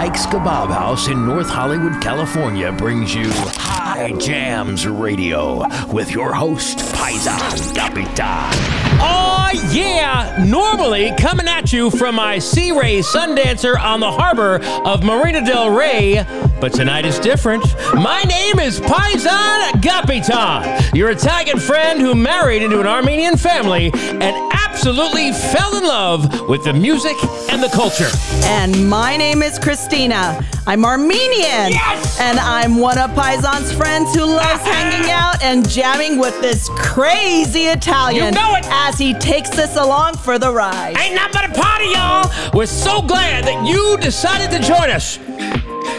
Hike's 0.00 0.26
Kebab 0.26 0.68
House 0.68 1.08
in 1.08 1.26
North 1.26 1.48
Hollywood, 1.48 2.00
California 2.00 2.70
brings 2.70 3.12
you 3.12 3.28
High 3.32 4.12
Jams 4.12 4.86
Radio 4.86 5.64
with 5.88 6.12
your 6.12 6.32
host, 6.32 6.78
Paisan 6.94 7.74
Capitan. 7.74 8.52
Oh, 9.00 9.50
yeah! 9.72 10.44
Normally 10.46 11.10
coming 11.18 11.48
at 11.48 11.72
you 11.72 11.90
from 11.90 12.14
my 12.14 12.38
Sea 12.38 12.70
Ray 12.70 13.00
Sundancer 13.00 13.76
on 13.76 13.98
the 13.98 14.12
harbor 14.12 14.60
of 14.84 15.02
Marina 15.02 15.44
del 15.44 15.76
Rey, 15.76 16.24
but 16.60 16.72
tonight 16.72 17.04
is 17.06 17.18
different. 17.18 17.62
My 17.94 18.22
name 18.24 18.58
is 18.58 18.80
Paisan 18.80 19.82
Capitan, 19.82 20.94
your 20.94 21.10
Italian 21.10 21.58
friend 21.58 22.00
who 22.00 22.14
married 22.14 22.62
into 22.62 22.80
an 22.80 22.86
Armenian 22.86 23.36
family 23.36 23.90
and 23.94 24.52
absolutely 24.52 25.32
fell 25.32 25.76
in 25.76 25.84
love 25.84 26.48
with 26.48 26.64
the 26.64 26.72
music 26.72 27.16
and 27.50 27.62
the 27.62 27.68
culture. 27.68 28.08
And 28.44 28.88
my 28.88 29.16
name 29.16 29.42
is 29.42 29.58
Christina. 29.58 30.44
I'm 30.66 30.84
Armenian. 30.84 31.70
Yes! 31.72 32.20
And 32.20 32.38
I'm 32.38 32.76
one 32.76 32.98
of 32.98 33.10
Paisan's 33.10 33.72
friends 33.72 34.14
who 34.14 34.24
loves 34.26 34.62
hanging 34.64 35.10
out 35.10 35.42
and 35.42 35.68
jamming 35.68 36.18
with 36.18 36.38
this 36.40 36.68
crazy 36.76 37.64
Italian 37.64 38.24
You 38.26 38.30
know 38.32 38.54
it! 38.56 38.66
as 38.68 38.98
he 38.98 39.14
takes 39.14 39.56
us 39.58 39.76
along 39.76 40.14
for 40.18 40.38
the 40.38 40.50
ride. 40.52 40.96
Ain't 40.98 41.14
nothing 41.14 41.32
but 41.32 41.50
a 41.50 41.60
party, 41.60 41.86
y'all! 41.86 42.50
We're 42.52 42.66
so 42.66 43.00
glad 43.02 43.44
that 43.44 43.66
you 43.66 43.96
decided 43.98 44.50
to 44.50 44.58
join 44.66 44.90
us. 44.90 45.18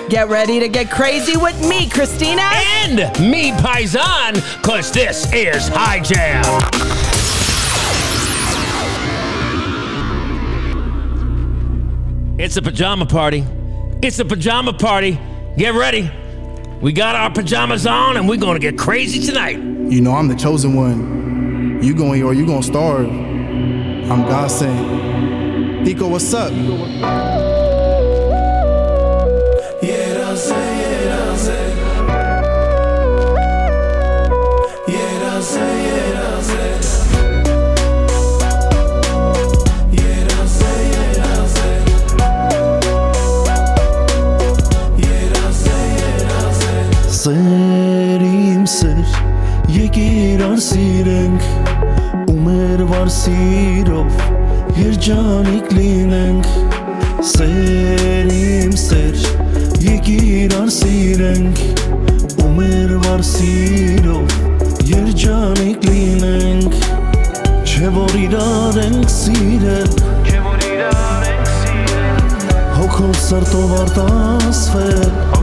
Get 0.10 0.28
ready 0.28 0.60
to 0.60 0.68
get 0.68 0.90
crazy 0.90 1.38
with 1.38 1.62
me, 1.70 1.88
Christina. 1.88 2.42
And 2.42 2.98
me, 3.30 3.52
Paisan, 3.52 4.42
cause 4.64 4.92
this 4.92 5.32
is 5.32 5.68
High 5.68 6.00
Jam. 6.00 6.44
It's 12.40 12.58
a 12.58 12.62
pajama 12.64 13.06
party. 13.06 13.46
It's 14.02 14.18
a 14.18 14.26
pajama 14.26 14.74
party. 14.74 15.20
Get 15.58 15.76
ready. 15.76 16.10
We 16.82 16.92
got 16.92 17.16
our 17.16 17.30
pajamas 17.30 17.86
on 17.86 18.18
and 18.18 18.28
we're 18.28 18.38
gonna 18.38 18.58
get 18.58 18.80
crazy 18.80 19.24
tonight. 19.24 19.58
You 19.60 20.02
know 20.02 20.14
I'm 20.16 20.28
the 20.28 20.36
chosen 20.36 20.74
one. 20.74 21.84
You 21.84 21.94
going 21.94 22.24
or 22.24 22.34
you 22.34 22.48
gonna 22.48 22.64
starve. 22.64 23.08
I'm 23.08 24.24
God 24.24 24.50
sent. 24.50 25.84
Nico, 25.84 26.08
what's 26.08 26.34
up? 26.34 27.49
Եկիր 50.00 50.42
արսիրենք 50.46 51.46
ու 52.32 52.36
մեր 52.46 52.82
վար 52.88 53.10
սիրով 53.12 54.20
երջանիկ 54.80 55.74
լինենք 55.76 56.48
Սերիմ 57.32 58.78
սեր 58.80 59.18
Եկիր 59.84 60.56
արսիրենք 60.56 61.60
ու 62.46 62.48
մեր 62.62 62.94
վար 63.04 63.26
սիրով 63.32 64.38
երջանիկ 64.94 65.90
լինենք 65.90 66.80
Չէ 67.68 67.92
որ 67.98 68.16
իրար 68.22 68.80
ենք 68.86 69.14
սիրել 69.18 69.92
Չէ 70.24 70.40
որ 70.48 70.64
իրար 70.70 71.28
ենք 71.34 71.52
սիրել 71.58 72.24
Հոգով 72.80 73.20
սրտով 73.28 73.76
արտասվել 73.82 75.39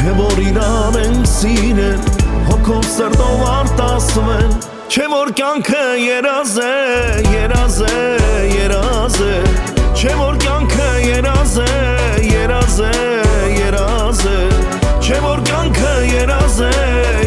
Չէ 0.00 0.12
որ 0.16 0.38
իրար 0.40 0.94
ենք 0.96 1.26
սիրել 1.28 1.98
Հոգով 2.46 2.86
սրտով 2.88 3.42
արտասվել 3.50 4.54
Չէ 4.88 5.08
որ 5.12 5.32
կյանքը 5.36 5.82
երազ 6.00 6.54
է, 6.64 6.70
երազ 7.34 7.76
է, 7.90 7.98
երազ 8.54 9.18
է 9.26 9.34
Չէ 9.92 10.16
որ 10.22 10.40
կյանքը 10.46 10.88
երազ 11.04 11.58
է, 11.66 11.68
երազ 12.30 12.80
է, 12.88 12.96
երազ 13.58 14.24
է 14.32 14.40
Չէ 15.04 15.22
որ 15.28 15.46
կյանքը 15.52 15.94
երազ 16.14 16.58
է, 16.70 16.74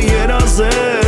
երազ 0.10 0.60
է, 0.66 0.74
երազ 0.74 1.03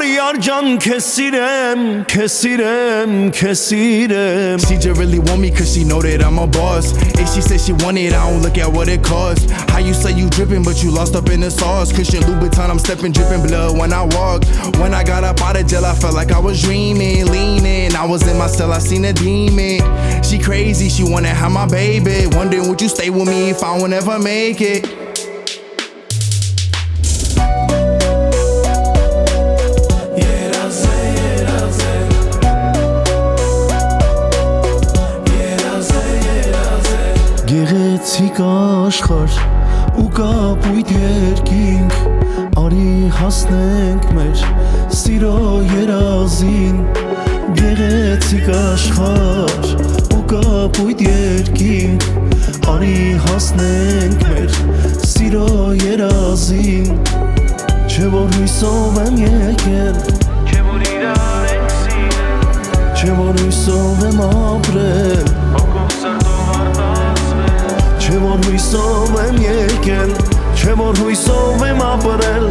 Yar 0.00 0.06
yar 0.06 0.32
can 0.40 0.78
kesirem, 0.78 2.06
kesirem, 2.06 3.30
kesirem 3.30 4.58
She 4.66 4.78
just 4.78 4.98
really 4.98 5.18
want 5.18 5.42
me 5.42 5.50
cause 5.50 5.74
she 5.74 5.84
know 5.84 6.00
that 6.00 6.24
I'm 6.24 6.38
a 6.38 6.46
boss. 6.46 6.92
If 7.18 7.34
she 7.34 7.42
said 7.42 7.60
she 7.60 7.72
want 7.84 7.98
it, 7.98 8.14
I 8.14 8.30
don't 8.30 8.40
look 8.40 8.56
at 8.56 8.72
what 8.72 8.88
it 8.88 9.04
cost 9.04 9.50
How 9.68 9.78
you 9.78 9.92
say 9.92 10.12
you 10.12 10.30
dripping 10.30 10.62
but 10.62 10.82
you 10.82 10.90
lost 10.90 11.14
up 11.16 11.28
in 11.28 11.40
the 11.40 11.50
sauce? 11.50 11.92
Christian 11.92 12.22
Louboutin, 12.22 12.70
I'm 12.70 12.78
stepping, 12.78 13.12
dripping 13.12 13.46
blood 13.46 13.76
when 13.76 13.92
I 13.92 14.04
walk. 14.16 14.44
When 14.80 14.94
I 14.94 15.04
got 15.04 15.22
up 15.22 15.42
out 15.42 15.60
of 15.60 15.66
jail, 15.66 15.84
I 15.84 15.94
felt 15.94 16.14
like 16.14 16.32
I 16.32 16.38
was 16.38 16.62
dreaming, 16.62 17.26
leaning. 17.26 17.94
I 17.94 18.06
was 18.06 18.26
in 18.26 18.38
my 18.38 18.46
cell, 18.46 18.72
I 18.72 18.78
seen 18.78 19.04
a 19.04 19.12
demon. 19.12 19.80
She 20.24 20.38
crazy, 20.38 20.88
she 20.88 21.04
wanna 21.04 21.28
have 21.28 21.52
my 21.52 21.66
baby. 21.66 22.26
Wondering 22.34 22.70
would 22.70 22.80
you 22.80 22.88
stay 22.88 23.10
with 23.10 23.28
me 23.28 23.50
if 23.50 23.62
I 23.62 23.76
won't 23.76 23.92
ever 23.92 24.18
make 24.18 24.62
it? 24.62 24.99
Գեղեցիկ 38.20 38.40
աշխար 38.44 39.36
ու 39.96 40.08
կապույտ 40.12 40.90
երկինք 40.92 41.94
Արի 42.60 42.88
հասնենք 43.16 44.08
մեր 44.12 44.42
սիրո 44.98 45.30
երազին 45.70 46.82
Գեղեցիկ 47.60 48.50
աշխար 48.58 49.70
ու 50.18 50.20
կապույտ 50.34 51.04
երկինք 51.06 52.04
Արի 52.74 53.00
հասնենք 53.24 54.28
մեր 54.28 54.60
սիրո 55.14 55.48
երազին 55.86 56.92
Չէ 57.88 58.12
որ 58.18 58.30
հույսով 58.36 59.02
եմ 59.06 59.20
եկել 59.24 60.04
Չէ 60.44 60.60
որ 60.68 60.86
իրար 60.92 61.50
ենք 61.56 61.74
սիրել 61.80 62.94
Չէ 63.00 63.18
որ 63.24 63.44
հույսով 63.46 64.08
եմ 64.10 64.24
ապրել 64.28 65.30
Չէ 68.10 68.18
որ 68.18 68.40
հույսով 68.42 69.12
եմ 69.22 69.36
եկել, 69.38 70.08
չէ 70.58 70.72
որ 70.80 70.96
հույսով 70.98 71.60
եմ 71.62 71.82
ապրել, 71.86 72.48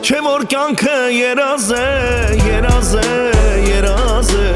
չէ 0.00 0.20
որ 0.24 0.46
կյանքը 0.54 0.94
երազ 1.12 1.68
է, 1.76 1.84
երազ 2.46 2.94
է, 3.02 3.12
երազ 3.68 4.32
է, 4.40 4.48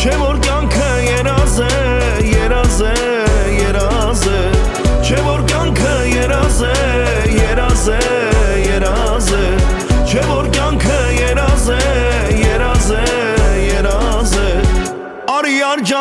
չէ 0.00 0.16
որ 0.24 0.40
կյանքը 0.48 0.88
երազ 1.04 1.60
է, 1.68 1.89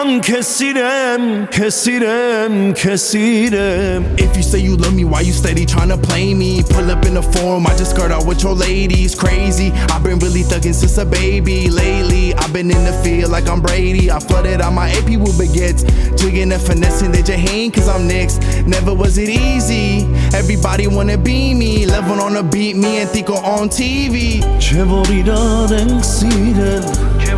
I'm 0.09 0.21
Kesirem, 0.21 1.45
Kesirem, 1.51 2.73
Kesirem. 2.73 4.19
If 4.19 4.35
you 4.35 4.41
say 4.41 4.57
you 4.57 4.75
love 4.75 4.95
me, 4.95 5.05
why 5.05 5.21
you 5.21 5.31
steady 5.31 5.67
trying 5.67 5.89
to 5.89 5.97
play 5.97 6.33
me? 6.33 6.63
Pull 6.63 6.89
up 6.89 7.05
in 7.05 7.13
the 7.13 7.21
forum, 7.21 7.67
I 7.67 7.77
just 7.77 7.91
skirt 7.91 8.09
out 8.09 8.25
with 8.25 8.41
your 8.41 8.55
ladies. 8.55 9.13
Crazy, 9.13 9.69
I've 9.91 10.03
been 10.03 10.17
really 10.17 10.41
thugging 10.41 10.73
since 10.73 10.97
a 10.97 11.05
baby. 11.05 11.69
Lately, 11.69 12.33
I've 12.33 12.51
been 12.51 12.71
in 12.71 12.83
the 12.85 12.93
field 13.03 13.29
like 13.29 13.47
I'm 13.47 13.61
Brady. 13.61 14.09
I 14.09 14.19
flooded 14.19 14.61
out 14.61 14.73
my 14.73 14.89
AP 14.89 15.09
with 15.21 15.37
baguettes. 15.37 15.85
Jigging 16.17 16.51
and 16.51 16.61
finessing, 16.61 17.11
they 17.11 17.21
hang 17.37 17.71
cause 17.71 17.87
I'm 17.87 18.07
next. 18.07 18.41
Never 18.65 18.95
was 18.95 19.19
it 19.19 19.29
easy. 19.29 20.07
Everybody 20.35 20.87
wanna 20.87 21.19
be 21.19 21.53
me. 21.53 21.85
Level 21.85 22.19
on 22.19 22.33
the 22.33 22.41
beat, 22.41 22.75
me 22.75 23.01
and 23.01 23.09
Tico 23.11 23.35
on 23.35 23.69
TV. 23.69 24.43
چه 24.59 24.85
بریدن 24.85 25.97
اکسیده 25.97 26.81
چه 27.25 27.35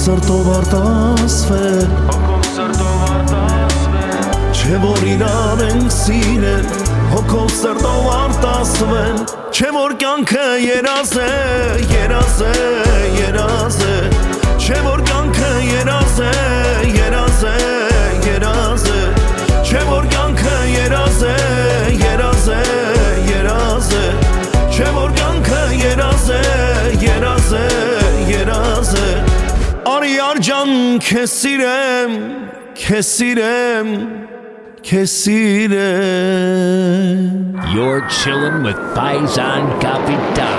սրտով 0.00 0.46
արտասվել 0.54 1.90
Հոգով 2.08 2.46
սրտով 2.54 3.00
արտասվել 3.06 4.54
Չէ 4.56 4.78
որ 4.84 5.02
իրար 5.10 5.62
ենք 5.66 5.90
սիրել 5.96 6.70
Հոգով 7.10 7.52
սրտով 7.58 8.08
արտասվել 8.14 9.18
Չէ 9.50 9.70
որ 9.76 9.96
կյանքը 10.00 10.46
երազ 10.64 11.12
է, 11.26 11.28
երազ 11.92 12.40
է, 12.48 12.54
երազ 13.18 13.80
է 13.90 13.98
Չէ 14.56 14.80
որ 14.88 15.04
կյանքը 15.10 15.52
երազ 15.68 16.20
է, 16.30 16.34
یار 30.16 30.36
جان 30.38 30.98
کسیرم 30.98 32.10
کسیرم 32.74 34.08
کسیرم 34.82 35.70
You're 37.74 38.02
chilling 38.08 38.62
with 38.66 38.78
Paisan 38.96 39.62
Capitan 39.80 40.58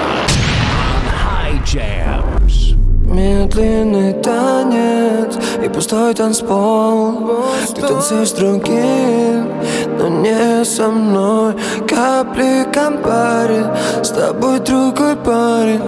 High 1.24 1.60
Jams. 1.72 2.76
Медленный 3.06 4.14
танец 4.22 5.51
и 5.64 5.70
пустой 5.70 6.14
танцпол. 6.14 7.46
Ты 7.76 7.82
танцуешь 7.82 8.32
другим, 8.32 9.52
но 9.98 10.08
не 10.08 10.66
со 10.66 10.88
мной. 10.88 11.54
Капли 11.88 12.68
кампари, 12.74 13.66
с 14.04 14.10
тобой 14.10 14.60
другой 14.60 15.16
парень. 15.16 15.82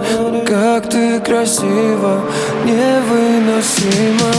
Как 0.46 0.88
ты 0.88 1.20
красиво, 1.20 2.20
невыносимо. 2.64 4.32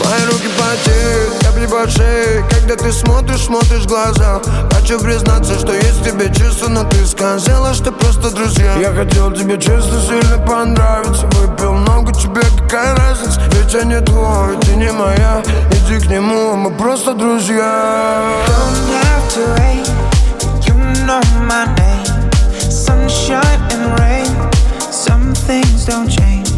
Мои 0.00 0.24
руки 0.26 0.48
потеют, 0.58 1.21
по 1.72 1.88
шее 1.88 2.44
Когда 2.50 2.76
ты 2.76 2.92
смотришь, 2.92 3.46
смотришь 3.46 3.84
в 3.84 3.86
глаза. 3.86 4.40
Хочу 4.72 5.00
признаться, 5.00 5.58
что 5.58 5.72
есть 5.72 6.04
тебе 6.04 6.26
чувства 6.32 6.68
Но 6.68 6.84
ты 6.84 7.04
сказала, 7.06 7.72
что 7.72 7.90
просто 7.90 8.30
друзья. 8.30 8.76
Я 8.76 8.92
хотел 8.92 9.32
тебе 9.32 9.58
честно 9.58 10.00
сильно 10.00 10.38
понравиться. 10.38 11.26
Выпил 11.38 11.72
много, 11.72 12.12
тебе 12.12 12.42
какая 12.58 12.94
разница? 12.96 13.40
Ведь 13.52 13.72
я 13.72 13.84
не 13.84 14.00
твой, 14.00 14.58
ты 14.60 14.76
не 14.76 14.92
моя. 14.92 15.42
Иди 15.70 15.98
к 15.98 16.10
нему, 16.10 16.56
мы 16.56 16.70
просто 16.70 17.14
друзья. 17.14 18.44
Don't 18.46 18.92
have 19.04 19.28
to 19.34 19.42
wait, 19.56 19.88
you 20.66 20.74
know 21.06 21.22
my 21.48 21.64
name. 21.78 22.30
Sunshine 22.70 23.60
and 23.72 23.98
rain, 23.98 24.26
some 24.90 25.32
things 25.46 25.86
don't 25.86 26.08
change. 26.08 26.48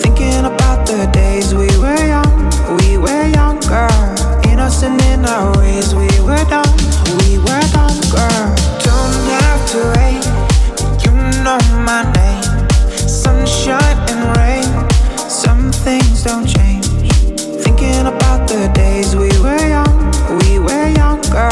Thinking 0.00 0.46
about 0.46 0.86
the 0.86 1.06
days 1.12 1.54
we 1.54 1.68
were 1.78 2.06
young. 2.06 2.38
We 2.80 2.98
were 2.98 3.26
younger, 3.28 3.88
innocent 4.58 5.00
in 5.06 5.24
our 5.24 5.56
ways. 5.58 5.94
We 5.94 6.08
were 6.26 6.44
dumb, 6.50 6.76
we 7.22 7.38
were 7.38 7.66
dumb, 7.70 7.94
girl. 8.10 8.46
Don't 8.82 9.18
have 9.38 9.62
to 9.70 9.78
wait, 9.94 10.24
you 11.04 11.12
know 11.44 11.58
my 11.86 12.02
name. 12.18 12.42
Sunshine 13.06 13.98
and 14.10 14.36
rain, 14.36 14.68
some 15.30 15.70
things 15.70 16.24
don't 16.24 16.44
change. 16.44 16.86
Thinking 17.62 18.06
about 18.06 18.48
the 18.48 18.68
days 18.74 19.14
we 19.14 19.30
were 19.40 19.64
young, 19.68 19.96
we 20.42 20.58
were 20.58 20.88
younger, 20.88 21.48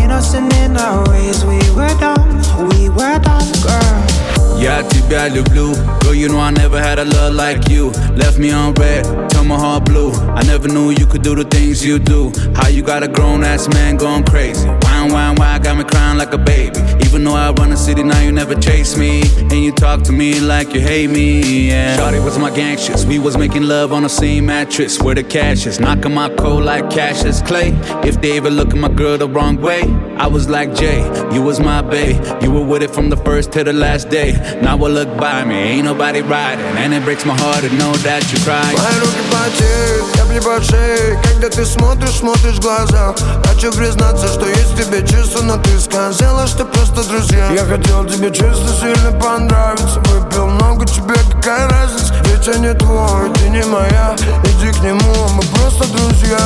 innocent 0.00 0.50
in 0.56 0.78
our 0.78 1.06
ways. 1.10 1.44
We 1.44 1.60
were 1.76 1.94
dumb, 2.00 2.28
we 2.70 2.88
were 2.88 3.18
dumb, 3.18 3.52
girl. 3.60 4.17
Я 4.60 4.82
тебя 4.82 5.28
люблю 5.28 5.72
Girl, 6.00 6.14
you 6.14 6.28
know 6.28 6.40
I 6.40 6.50
never 6.50 6.80
had 6.80 6.98
a 6.98 7.04
love 7.04 7.34
like 7.34 7.68
you. 7.68 7.90
Left 8.16 8.38
me 8.38 8.50
on 8.50 8.74
red, 8.74 9.04
turn 9.30 9.46
my 9.46 9.56
heart 9.56 9.84
blue 9.84 10.12
I 10.38 10.42
never 10.42 10.68
knew 10.68 10.90
you 10.90 11.06
could 11.06 11.22
do 11.22 11.34
the 11.34 11.44
things 11.44 11.84
you 11.84 11.98
do. 11.98 12.32
How 12.54 12.68
you 12.68 12.82
got 12.82 13.02
a 13.02 13.08
grown-ass 13.08 13.68
man 13.68 13.96
going 13.96 14.24
crazy. 14.24 14.68
Wine, 14.68 15.12
wine, 15.12 15.34
wine, 15.36 15.62
got 15.62 15.76
me 15.76 15.84
crying 15.84 16.18
like 16.18 16.32
a 16.32 16.38
baby. 16.38 16.78
Even 17.04 17.24
though 17.24 17.34
I 17.34 17.50
run 17.50 17.70
the 17.70 17.76
city, 17.76 18.02
now 18.02 18.20
you 18.20 18.32
never 18.32 18.54
chase 18.54 18.96
me. 18.96 19.22
And 19.38 19.64
you 19.64 19.72
talk 19.72 20.02
to 20.04 20.12
me 20.12 20.40
like 20.40 20.74
you 20.74 20.80
hate 20.80 21.10
me, 21.10 21.68
yeah. 21.70 21.96
Shawty 21.96 22.24
was 22.24 22.38
my 22.38 22.50
gangsters. 22.50 23.06
We 23.06 23.18
was 23.18 23.36
making 23.36 23.62
love 23.64 23.92
on 23.92 24.02
the 24.02 24.08
same 24.08 24.46
mattress. 24.46 25.00
Where 25.00 25.14
the 25.14 25.22
cash 25.22 25.66
is? 25.66 25.80
Knocking 25.80 26.14
my 26.14 26.28
cold 26.34 26.64
like 26.64 26.90
Cassius 26.90 27.42
Clay. 27.42 27.70
If 28.04 28.20
they 28.20 28.36
ever 28.36 28.50
look 28.50 28.70
at 28.70 28.76
my 28.76 28.88
girl 28.88 29.18
the 29.18 29.28
wrong 29.28 29.60
way 29.60 29.82
I 30.18 30.26
was 30.26 30.48
like 30.48 30.74
Jay, 30.74 30.98
you 31.32 31.42
was 31.42 31.60
my 31.60 31.80
bae, 31.80 32.40
You 32.42 32.50
were 32.50 32.64
with 32.64 32.82
it 32.82 32.90
from 32.90 33.08
the 33.08 33.16
first 33.16 33.52
to 33.52 33.64
the 33.64 33.72
last 33.72 34.08
day. 34.08 34.32
Now 34.47 34.77
I 34.77 34.87
look 34.87 35.17
by 35.17 35.43
me, 35.43 35.55
ain't 35.55 35.83
nobody 35.83 36.21
riding 36.21 36.65
And 36.77 36.93
it 36.93 37.03
breaks 37.03 37.25
my 37.25 37.35
heart 37.35 37.59
to 37.59 37.69
know 37.75 37.91
that 38.07 38.23
you 38.31 38.39
cry 38.47 38.63
Мои 38.71 38.99
руки 39.03 39.19
потеют, 39.29 40.05
капли 40.15 40.39
по 40.39 40.63
шее 40.63 41.19
Когда 41.23 41.49
ты 41.49 41.65
смотришь, 41.65 42.19
смотришь 42.19 42.55
в 42.55 42.61
глаза 42.61 43.13
Хочу 43.43 43.73
признаться, 43.73 44.27
что 44.29 44.47
есть 44.47 44.71
в 44.71 44.81
тебе 44.81 45.05
чувства 45.05 45.41
Но 45.41 45.57
ты 45.57 45.77
сказала, 45.77 46.47
что 46.47 46.63
просто 46.63 47.03
друзья 47.03 47.51
Я 47.51 47.65
хотел 47.65 48.05
тебе 48.05 48.31
честно 48.31 48.69
сильно 48.79 49.11
понравиться 49.19 49.99
Выпил 50.05 50.47
много, 50.47 50.85
тебе 50.85 51.15
какая 51.33 51.67
разница 51.67 52.13
Ведь 52.25 52.47
я 52.47 52.55
не 52.59 52.73
твой, 52.75 53.29
ты 53.33 53.49
не 53.49 53.63
моя 53.65 54.15
Иди 54.45 54.71
к 54.71 54.81
нему, 54.83 55.27
мы 55.33 55.43
просто 55.57 55.85
друзья 55.91 56.39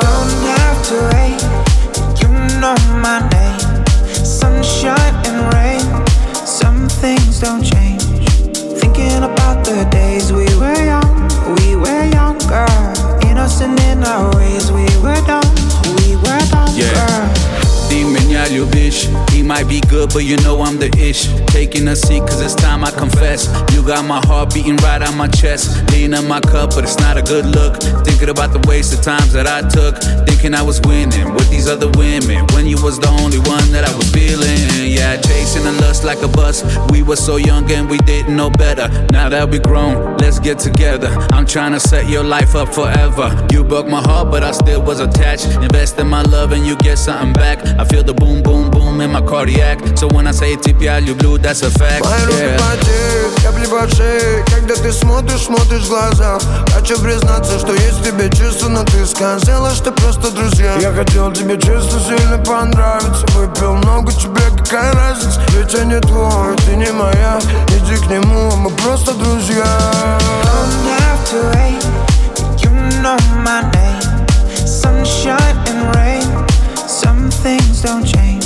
Don't 0.00 0.32
have 0.56 0.80
to 0.88 0.96
wait, 1.12 1.42
you 2.22 2.28
know 2.60 2.74
my 3.02 3.20
name 3.28 3.84
Sunshine 4.24 5.14
and 5.26 5.52
rain 5.52 5.64
some 5.84 6.07
things 6.98 7.40
don't 7.40 7.62
change. 7.62 8.02
Thinking 8.80 9.22
about 9.22 9.64
the 9.64 9.86
days 9.90 10.32
we 10.32 10.46
were 10.58 10.84
young, 10.84 11.14
we 11.56 11.76
were 11.76 12.04
younger, 12.12 12.66
innocent 13.28 13.80
in 13.90 14.02
our 14.04 14.34
ways. 14.36 14.70
We 14.70 14.86
were 15.02 15.20
dumb, 15.26 15.44
we 15.98 16.16
were 16.16 16.42
dumb, 16.50 16.70
Yeah. 16.76 16.92
girl. 16.94 17.28
Ты 17.88 18.02
меня 18.02 18.48
любишь 18.48 19.08
He 19.30 19.42
might 19.42 19.68
be 19.68 19.80
good, 19.88 20.12
but 20.12 20.24
you 20.24 20.36
know 20.38 20.60
I'm 20.62 20.78
the 20.78 20.90
ish 20.98 21.28
Taking 21.49 21.87
a 21.87 21.95
seat, 21.95 22.21
cause 22.21 22.41
it's 22.41 22.55
time 22.55 22.83
I 22.83 22.91
confess. 22.91 23.47
You 23.73 23.85
got 23.85 24.05
my 24.05 24.19
heart 24.25 24.53
beating 24.53 24.77
right 24.77 25.01
on 25.01 25.17
my 25.17 25.27
chest. 25.27 25.91
Lean 25.91 26.13
on 26.13 26.27
my 26.27 26.39
cup, 26.39 26.71
but 26.71 26.83
it's 26.83 26.99
not 26.99 27.17
a 27.17 27.21
good 27.21 27.45
look. 27.45 27.81
Thinking 28.05 28.29
about 28.29 28.53
the 28.53 28.65
waste 28.67 28.93
of 28.93 29.01
times 29.01 29.33
that 29.33 29.47
I 29.47 29.67
took. 29.67 29.97
Thinking 30.27 30.53
I 30.53 30.61
was 30.61 30.79
winning 30.81 31.33
with 31.33 31.49
these 31.49 31.67
other 31.67 31.89
women 31.97 32.45
When 32.53 32.65
you 32.65 32.81
was 32.81 32.99
the 32.99 33.09
only 33.21 33.39
one 33.39 33.71
that 33.71 33.83
I 33.83 33.95
was 33.95 34.09
feeling. 34.11 34.91
Yeah, 34.91 35.19
chasing 35.21 35.63
the 35.63 35.73
lust 35.81 36.03
like 36.03 36.21
a 36.21 36.27
bus. 36.27 36.63
We 36.91 37.03
were 37.03 37.15
so 37.15 37.37
young 37.37 37.69
and 37.71 37.89
we 37.89 37.97
didn't 37.99 38.35
know 38.35 38.49
better. 38.49 38.87
Now 39.11 39.29
that 39.29 39.49
we 39.49 39.59
grown, 39.59 40.17
let's 40.17 40.39
get 40.39 40.59
together. 40.59 41.09
I'm 41.31 41.45
trying 41.45 41.73
to 41.73 41.79
set 41.79 42.07
your 42.09 42.23
life 42.23 42.55
up 42.55 42.73
forever. 42.73 43.47
You 43.51 43.63
broke 43.63 43.87
my 43.87 44.01
heart, 44.01 44.31
but 44.31 44.43
I 44.43 44.51
still 44.51 44.81
was 44.81 44.99
attached. 44.99 45.45
Invest 45.57 45.99
in 45.99 46.07
my 46.07 46.21
love 46.23 46.51
and 46.51 46.65
you 46.65 46.77
get 46.77 46.97
something 46.97 47.33
back. 47.33 47.59
I 47.79 47.85
feel 47.85 48.03
the 48.03 48.13
boom, 48.13 48.43
boom, 48.43 48.71
boom 48.71 48.78
in 49.01 49.11
my 49.11 49.21
cardiac 49.21 49.79
So 49.97 50.07
when 50.07 50.27
I 50.27 50.31
say 50.31 50.55
тебя 50.55 50.99
люблю, 50.99 51.37
that's 51.37 51.61
a 51.61 51.69
fact. 51.69 52.05
Мои 52.05 52.25
руки 52.25 52.43
yeah. 52.43 52.57
потеют, 52.59 53.41
капли 53.43 53.65
по 53.67 53.87
шее. 53.95 54.43
Когда 54.53 54.75
ты 54.75 54.91
смотришь, 54.91 55.41
смотришь 55.41 55.83
в 55.83 55.89
глаза 55.89 56.39
Хочу 56.73 56.99
признаться, 56.99 57.59
что 57.59 57.73
есть 57.73 57.99
в 57.99 58.03
тебе 58.03 58.29
чувства 58.29 58.69
Но 58.69 58.83
ты 58.83 59.05
сказала, 59.05 59.71
что 59.71 59.91
просто 59.91 60.31
друзья. 60.31 60.75
Я 60.81 60.91
хотел 60.91 61.31
тебе 61.31 61.55
честно 61.57 61.99
сильно 61.99 62.37
понравиться. 62.37 63.25
Выпил 63.35 63.75
много, 63.75 64.11
тебе 64.11 64.41
какая 64.57 64.93
разница? 64.93 65.41
Ведь 65.49 65.73
я 65.73 65.83
не 65.85 65.99
твой, 65.99 66.55
ты 66.65 66.75
не 66.75 66.91
моя. 66.91 67.39
Иди 67.69 67.95
к 67.95 68.09
нему, 68.09 68.55
мы 68.57 68.69
просто 68.71 69.13
друзья. 69.13 69.65
Don't 70.43 70.99
have 70.99 71.21
to 71.31 71.37
wait, 71.53 71.83
you 72.63 72.71
know 73.01 73.17
my 73.43 73.61
name. 73.73 74.27
Sunshine 74.65 75.57
and 75.67 75.95
rain, 75.95 76.47
some 76.87 77.29
things 77.29 77.81
don't 77.81 78.05
change. 78.05 78.38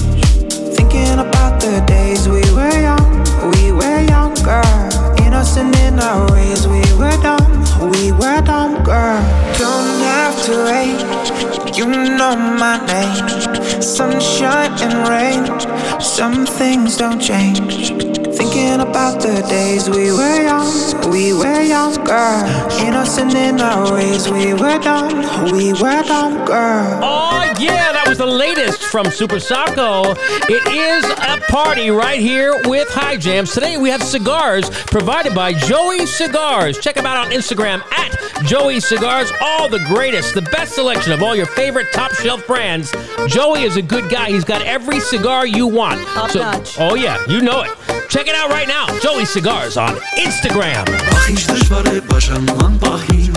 Innocent 5.43 5.77
in 5.79 5.99
our 5.99 6.31
ways. 6.31 6.65
We 6.67 6.81
were 6.97 7.17
dumb, 7.21 7.91
we 7.91 8.11
were 8.13 8.41
dumb, 8.41 8.81
girl. 8.83 9.21
Don't 9.59 9.99
have 10.01 10.41
to 10.45 10.53
wait, 10.65 11.77
you 11.77 11.85
know 11.85 12.35
my 12.35 12.77
name. 12.85 13.81
Sunshine 13.81 14.71
and 14.81 15.07
rain, 15.09 15.99
some 15.99 16.45
things 16.45 16.95
don't 16.95 17.19
change. 17.19 18.22
Thinking 18.35 18.81
about 18.81 19.21
the 19.21 19.45
days 19.47 19.89
we 19.89 20.11
were 20.11 20.43
young, 20.43 21.11
we 21.11 21.33
were 21.33 21.61
younger, 21.61 22.45
innocent 22.81 23.33
in 23.35 23.61
our 23.61 23.93
ways. 23.93 24.29
We 24.29 24.53
were 24.53 24.79
dumb, 24.79 25.51
we 25.51 25.73
were 25.73 26.03
dumb, 26.03 26.45
girl. 26.45 26.99
Oh, 27.03 27.53
yeah, 27.59 27.93
that 27.93 28.05
was 28.07 28.17
the 28.17 28.25
latest 28.25 28.83
from 28.83 29.05
Super 29.11 29.39
Sako. 29.39 30.11
It 30.49 30.67
is 30.67 31.05
a 31.05 31.39
party 31.51 31.89
right 31.89 32.19
here 32.19 32.53
with 32.65 32.89
High 32.89 33.17
Jams. 33.17 33.53
Today 33.53 33.77
we 33.77 33.89
have 33.89 34.03
cigars 34.03 34.69
provided 34.69 35.35
by 35.35 35.53
Joey 35.53 36.05
Cigars. 36.05 36.79
Check 36.79 36.95
them 36.95 37.05
out 37.05 37.17
on 37.17 37.31
Instagram 37.31 37.81
at 37.93 38.43
Joey 38.45 38.79
Cigars. 38.79 39.31
All 39.41 39.69
the 39.69 39.79
greatest, 39.85 40.33
the 40.33 40.41
best 40.41 40.73
selection 40.73 41.13
of 41.13 41.21
all 41.21 41.35
your 41.35 41.45
favorite 41.45 41.87
top 41.93 42.13
shelf 42.15 42.45
brands. 42.47 42.91
Joey 43.27 43.63
is 43.63 43.77
a 43.77 43.81
good 43.81 44.09
guy. 44.09 44.29
He's 44.29 44.43
got 44.43 44.61
every 44.63 44.99
cigar 44.99 45.45
you 45.45 45.67
want. 45.67 46.05
Top 46.07 46.35
notch. 46.35 46.77
Oh, 46.79 46.95
yeah, 46.95 47.23
you 47.27 47.41
know 47.41 47.61
it. 47.61 47.71
Check 48.09 48.27
it 48.27 48.35
out 48.35 48.49
right 48.49 48.67
now. 48.67 48.85
Joey 48.99 49.25
Cigars 49.25 49.77
on 49.77 49.95
Instagram. 50.17 50.85
Ախ 51.13 51.29
ինչ 51.33 51.41
դժվար 51.49 51.87
է 51.89 52.01
բաժանման 52.09 52.73
պահին 52.83 53.35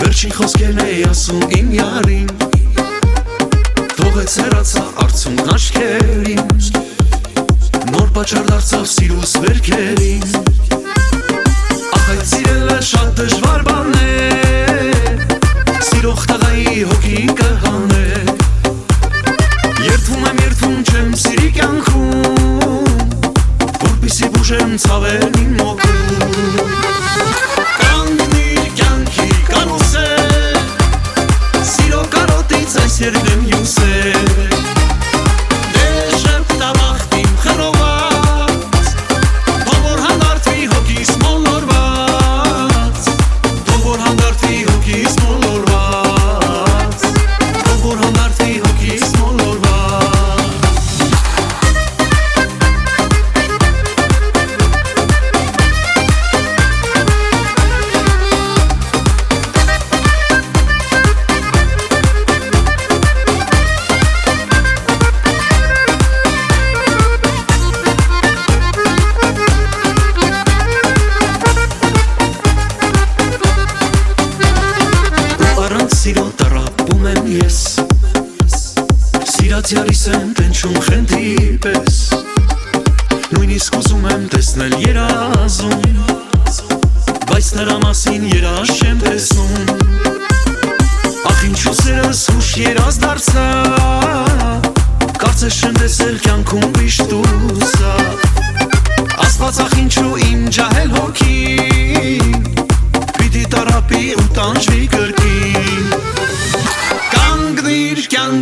Վերջին 0.00 0.34
խոսքերն 0.36 0.80
է 0.84 0.86
ասում 1.10 1.42
իմ 1.58 1.68
յարին 1.76 2.28
Թողեց 3.98 4.36
հեռացա 4.42 4.84
արցունք 5.04 5.50
աչքերին 5.54 6.44
Նոր 7.90 8.08
պատճառ 8.16 8.44
դարձավ 8.50 8.84
սիրուս 8.94 9.32
վերքերին 9.44 10.26
Ախ 11.98 12.06
այդ 12.14 12.24
սիրելը 12.32 12.78
շատ 12.90 13.08
դժվար 13.22 13.60
բան 13.70 13.90
է 14.00 14.06
Սիրող 15.90 16.20
տղայի 16.30 16.78
հոգին 16.92 17.30
կհանե 17.42 18.06
Երթում 19.80 20.24
եմ, 20.28 20.38
երթում 20.44 20.74
չեմ 20.90 21.12
սիրի 21.16 21.50
կյանքում 21.56 22.88
Որպիսի 23.80 24.28
բուժեմ 24.34 24.74
ցավեր 24.82 25.38
իմ 25.40 25.54
մոգում 25.60 26.68
Կաննիր 27.78 28.66
կյանքի 28.80 29.28
կանուս 29.48 29.94
է 30.02 30.06
Սիրո 31.72 32.02
կարոտից 32.16 32.76
այս 32.84 32.98
երդեմ 33.06 33.46
յուս 33.54 33.76
է 33.86 33.94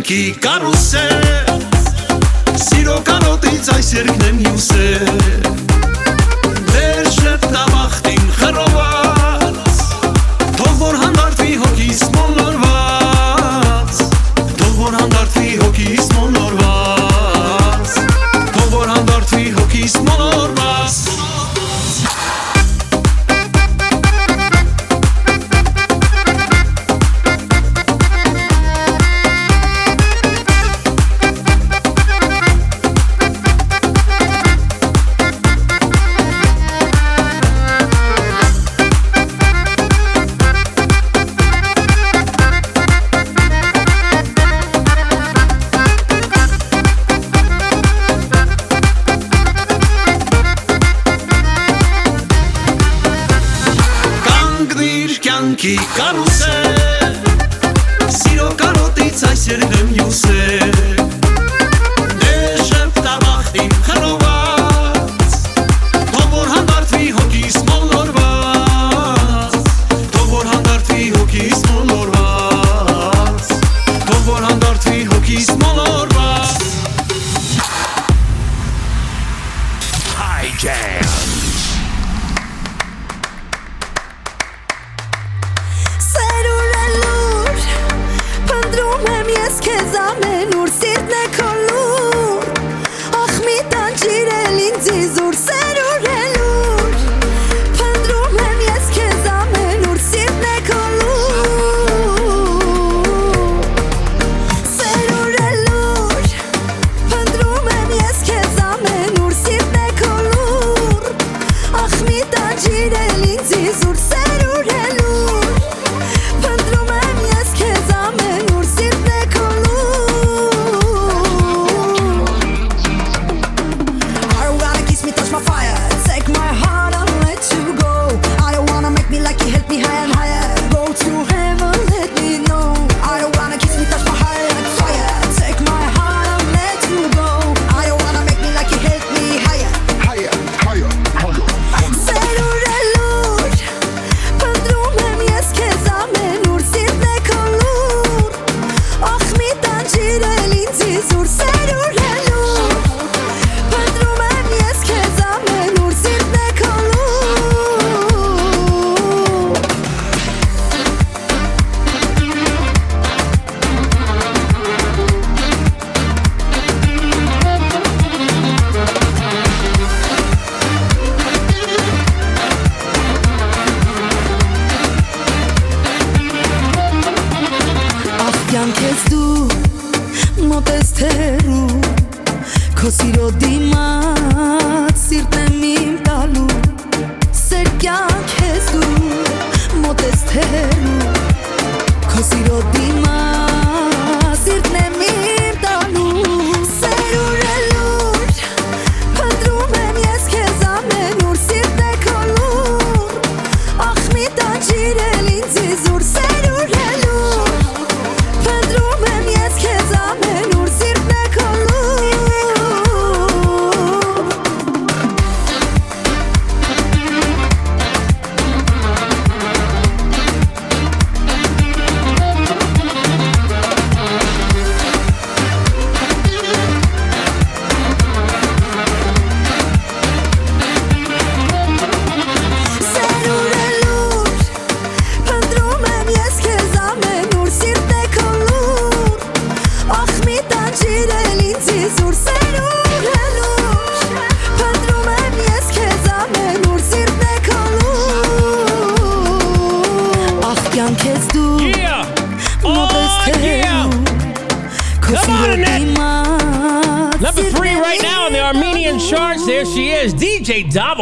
Aquí 0.09 0.33
carrusel. 0.33 1.28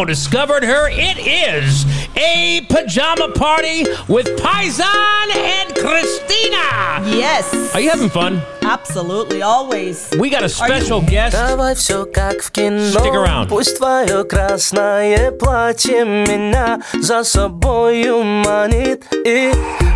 discovered 0.07 0.62
her. 0.64 0.88
It 0.91 1.19
is 1.19 1.85
a 2.17 2.64
pajama 2.69 3.33
party 3.33 3.85
with 4.09 4.26
Paisan 4.38 5.35
and 5.35 5.75
Christina. 5.75 7.02
Yes. 7.17 7.75
Are 7.75 7.81
you 7.81 7.91
having 7.91 8.09
fun? 8.09 8.41
Absolutely, 8.62 9.43
always. 9.43 10.09
We 10.19 10.31
got 10.31 10.45
a 10.45 10.49
special 10.49 11.00
guest. 11.02 11.37
Давай 11.37 11.75
все 11.75 12.07
как 12.07 12.43
в 12.43 12.50
кино 12.52 12.79
Stick 12.91 13.14
around. 13.14 13.49
Пусть 13.49 13.76
твое 13.79 14.25
красное 14.25 15.31
платье 15.33 16.05
меня 16.05 16.81
за 17.00 17.25
собою 17.25 18.23
манит 18.23 19.05
И 19.26 19.52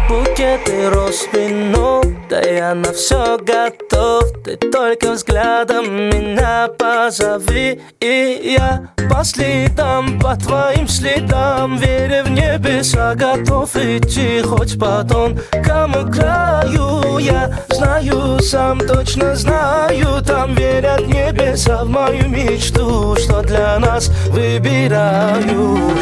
букеты 0.09 0.90
роз 0.90 1.26
вино 1.33 2.02
Да 2.31 2.39
я 2.39 2.73
на 2.73 2.93
все 2.93 3.38
готов. 3.39 4.23
Ты 4.45 4.55
только 4.55 5.11
взглядом 5.11 5.93
меня 5.93 6.69
позови 6.79 7.81
И 8.00 8.55
я 8.57 8.88
по 9.09 9.21
следам, 9.25 10.17
по 10.17 10.38
твоим 10.38 10.88
следам 10.88 11.75
Веря 11.75 12.23
в 12.23 12.31
небеса, 12.31 13.15
готов 13.15 13.75
идти 13.75 14.41
Хоть 14.43 14.79
по 14.79 15.03
тонкому 15.03 16.09
краю. 16.09 17.17
Я 17.17 17.51
знаю, 17.67 18.39
сам 18.39 18.79
точно 18.79 19.35
знаю 19.35 20.21
Там 20.25 20.55
верят 20.55 21.05
небеса 21.05 21.83
в 21.83 21.89
мою 21.89 22.29
мечту 22.29 23.13
Что 23.17 23.41
для 23.41 23.77
нас 23.77 24.09
выбираю 24.29 25.97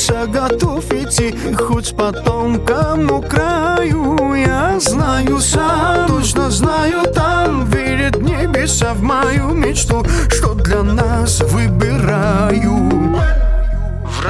небеса, 0.00 0.26
готов 0.26 0.84
идти 0.92 1.34
Хоть 1.54 1.96
по 1.96 2.12
тонкому 2.12 3.22
краю 3.22 4.34
Я 4.34 4.78
знаю 4.80 5.38
сам, 5.40 6.06
точно 6.06 6.50
знаю 6.50 7.02
там 7.14 7.66
Верят 7.66 8.20
небеса 8.20 8.94
в 8.94 9.02
мою 9.02 9.50
мечту 9.50 10.04
Что 10.28 10.54
для 10.54 10.82
нас 10.82 11.40
выбираю 11.40 12.90
В 14.04 14.22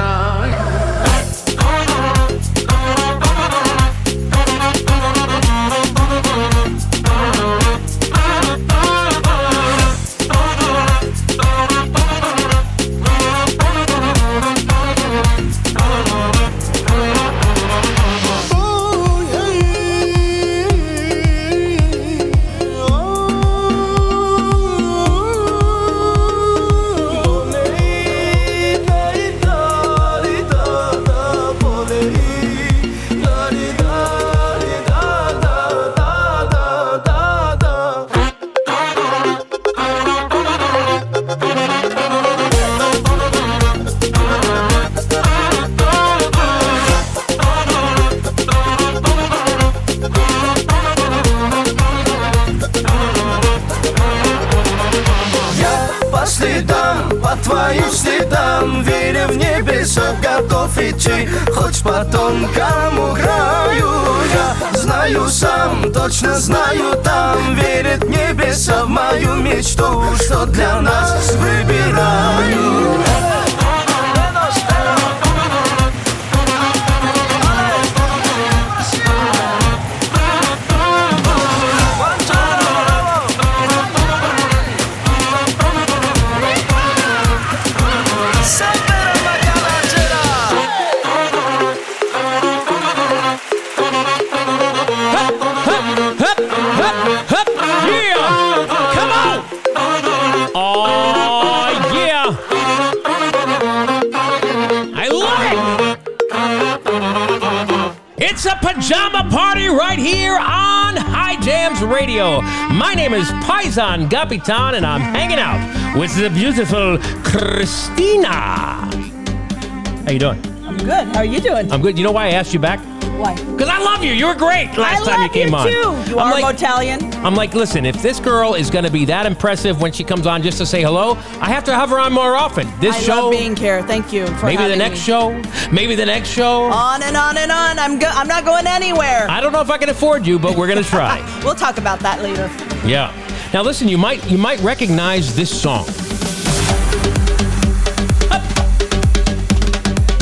pajama 108.81 109.29
party 109.31 109.69
right 109.69 109.99
here 109.99 110.37
on 110.39 110.97
High 110.97 111.39
Jams 111.43 111.83
Radio. 111.83 112.41
My 112.73 112.95
name 112.95 113.13
is 113.13 113.29
Paisan 113.45 114.11
Capitan, 114.11 114.75
and 114.75 114.87
I'm 114.87 115.03
hanging 115.03 115.39
out 115.39 115.99
with 115.99 116.17
the 116.17 116.31
beautiful 116.31 116.97
Christina. 117.23 118.31
How 118.31 120.11
you 120.11 120.19
doing? 120.19 120.43
I'm 120.65 120.79
good. 120.79 121.09
How 121.09 121.19
are 121.19 121.25
you 121.27 121.41
doing? 121.41 121.71
I'm 121.71 121.83
good. 121.83 121.99
You 121.99 122.05
know 122.05 122.13
why 122.13 122.29
I 122.29 122.31
asked 122.31 122.55
you 122.55 122.59
back? 122.59 122.81
Why? 123.21 123.35
Because 123.35 123.69
I 123.69 123.81
love 123.83 124.03
you. 124.03 124.13
You 124.13 124.29
were 124.29 124.35
great 124.35 124.75
last 124.79 125.07
I 125.07 125.13
time 125.15 125.23
you 125.25 125.29
came 125.29 125.49
you 125.51 125.57
on. 125.57 125.67
too. 125.67 126.11
You 126.13 126.19
I'm 126.19 126.33
are 126.33 126.41
like, 126.41 126.55
Italian. 126.55 127.10
I'm 127.23 127.35
like, 127.35 127.53
listen, 127.55 127.85
if 127.85 128.01
this 128.01 128.19
girl 128.19 128.55
is 128.55 128.71
going 128.71 128.85
to 128.87 128.91
be 128.91 129.05
that 129.05 129.27
impressive 129.27 129.81
when 129.81 129.93
she 129.93 130.05
comes 130.05 130.27
on 130.27 130.43
just 130.43 130.57
to 130.59 130.65
say 130.67 130.81
hello, 130.83 131.13
I 131.41 131.51
have 131.51 131.65
to 131.65 131.75
have 131.75 131.91
her 131.91 131.99
on 132.01 132.15
more 132.15 132.35
often. 132.35 132.67
This 132.81 132.97
I 132.97 133.01
show, 133.01 133.15
love 133.25 133.31
being 133.33 133.55
here. 133.55 133.83
Thank 133.83 134.11
you 134.11 134.27
for 134.39 134.47
maybe 134.47 134.67
the 134.67 134.75
next 134.77 135.01
me. 135.01 135.05
show, 135.05 135.43
maybe 135.71 135.95
the 135.95 136.07
next 136.07 136.31
show. 136.31 136.63
On 136.65 137.03
and 137.03 137.17
on 137.19 137.37
and 137.37 137.53
on. 137.53 137.79
I'm 137.79 137.99
go- 137.99 138.09
I'm 138.11 138.27
not 138.27 138.47
going 138.47 138.67
anywhere. 138.67 139.27
I 139.29 139.41
don't 139.43 139.53
know 139.53 139.61
if 139.61 139.69
I 139.71 139.77
can 139.77 139.91
afford 139.91 140.27
you, 140.27 140.39
but 140.39 140.57
we're 140.57 140.67
going 140.67 140.83
to 140.83 140.89
try. 140.89 141.21
we'll 141.45 141.55
talk 141.55 141.77
about 141.77 142.01
that 142.01 142.23
later. 142.23 142.49
yeah. 142.89 143.13
Now 143.53 143.63
listen, 143.63 143.87
you 143.89 143.99
might 143.99 144.25
you 144.31 144.39
might 144.39 144.61
recognize 144.61 145.37
this 145.37 145.51
song. 145.51 145.85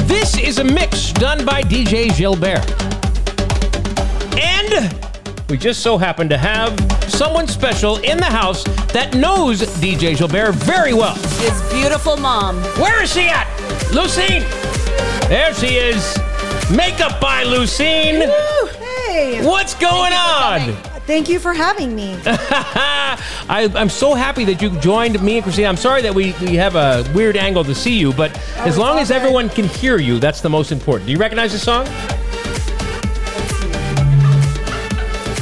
This 0.09 0.37
is 0.39 0.59
a 0.59 0.65
mix 0.65 1.13
done 1.13 1.45
by 1.45 1.63
DJ 1.63 2.17
Gilbert. 2.17 2.65
And 5.49 5.57
we 5.57 5.59
just 5.59 5.81
so 5.81 5.97
happen 5.97 6.29
to 6.29 6.37
have 6.37 6.79
someone 7.11 7.47
special 7.49 7.97
in 7.99 8.19
the 8.19 8.25
house 8.25 8.65
that 8.93 9.15
knows 9.15 9.63
DJ 9.81 10.17
Gilbert 10.17 10.55
very 10.55 10.93
well. 10.93 11.15
His 11.15 11.73
beautiful 11.73 12.19
mom. 12.19 12.57
Where 12.79 13.03
is 13.03 13.13
she 13.13 13.29
at? 13.29 13.47
Lucine! 13.91 14.43
There 15.29 15.55
she 15.55 15.77
is. 15.77 16.19
Makeup 16.71 17.19
by 17.19 17.45
Lucine. 17.45 18.29
Hey! 19.07 19.45
What's 19.47 19.75
going 19.75 20.13
on? 20.13 20.75
Thank 21.07 21.31
you 21.31 21.39
for 21.39 21.55
having 21.55 21.95
me. 21.95 22.19
I, 22.27 23.73
I'm 23.75 23.89
so 23.89 24.13
happy 24.13 24.45
that 24.45 24.61
you 24.61 24.69
joined 24.81 25.23
me 25.23 25.37
and 25.37 25.43
Christina. 25.43 25.69
I'm 25.69 25.79
sorry 25.79 26.03
that 26.03 26.15
we, 26.15 26.35
we 26.43 26.57
have 26.57 26.77
a 26.77 27.11
weird 27.15 27.39
angle 27.39 27.65
to 27.65 27.75
see 27.75 27.99
you, 27.99 28.13
but 28.13 28.39
oh, 28.59 28.65
as 28.65 28.77
long 28.77 28.99
as 28.99 29.09
good. 29.09 29.15
everyone 29.15 29.49
can 29.49 29.65
hear 29.65 29.97
you, 29.97 30.19
that's 30.19 30.43
the 30.43 30.51
most 30.51 30.73
important. 30.73 31.07
Do 31.07 31.13
you 31.13 31.19
recognize 31.19 31.53
the 31.53 31.59
song? 31.59 31.87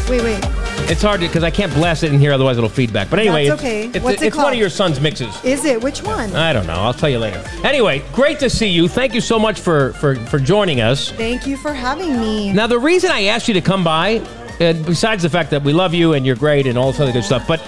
Wait, 0.08 0.22
wait. 0.22 0.40
It's 0.88 1.02
hard 1.02 1.18
because 1.18 1.42
I 1.42 1.50
can't 1.50 1.72
blast 1.74 2.04
it 2.04 2.12
in 2.12 2.20
here, 2.20 2.32
otherwise 2.32 2.58
it'll 2.58 2.68
feedback. 2.70 3.10
But 3.10 3.18
anyway, 3.18 3.48
That's 3.48 3.60
it's, 3.60 3.68
okay. 3.68 3.86
it's, 3.86 4.04
What's 4.04 4.22
it 4.22 4.26
it's 4.26 4.36
one 4.36 4.52
of 4.52 4.58
your 4.58 4.70
son's 4.70 5.00
mixes. 5.00 5.44
Is 5.44 5.64
it? 5.64 5.82
Which 5.82 6.00
one? 6.02 6.34
I 6.36 6.52
don't 6.52 6.66
know. 6.66 6.74
I'll 6.74 6.94
tell 6.94 7.08
you 7.08 7.18
later. 7.18 7.42
Anyway, 7.64 8.04
great 8.12 8.38
to 8.38 8.48
see 8.48 8.68
you. 8.68 8.86
Thank 8.86 9.12
you 9.14 9.20
so 9.20 9.36
much 9.38 9.60
for 9.60 9.94
for, 9.94 10.14
for 10.14 10.38
joining 10.38 10.80
us. 10.80 11.10
Thank 11.10 11.44
you 11.46 11.56
for 11.56 11.74
having 11.74 12.20
me. 12.20 12.52
Now, 12.52 12.68
the 12.68 12.78
reason 12.78 13.10
I 13.10 13.24
asked 13.24 13.48
you 13.48 13.54
to 13.54 13.60
come 13.60 13.82
by, 13.82 14.18
uh, 14.60 14.74
besides 14.84 15.24
the 15.24 15.30
fact 15.30 15.50
that 15.50 15.62
we 15.64 15.72
love 15.72 15.92
you 15.92 16.12
and 16.12 16.24
you're 16.24 16.36
great 16.36 16.68
and 16.68 16.78
all 16.78 16.92
this 16.92 17.00
other 17.00 17.12
good 17.12 17.24
stuff, 17.24 17.46
but 17.48 17.60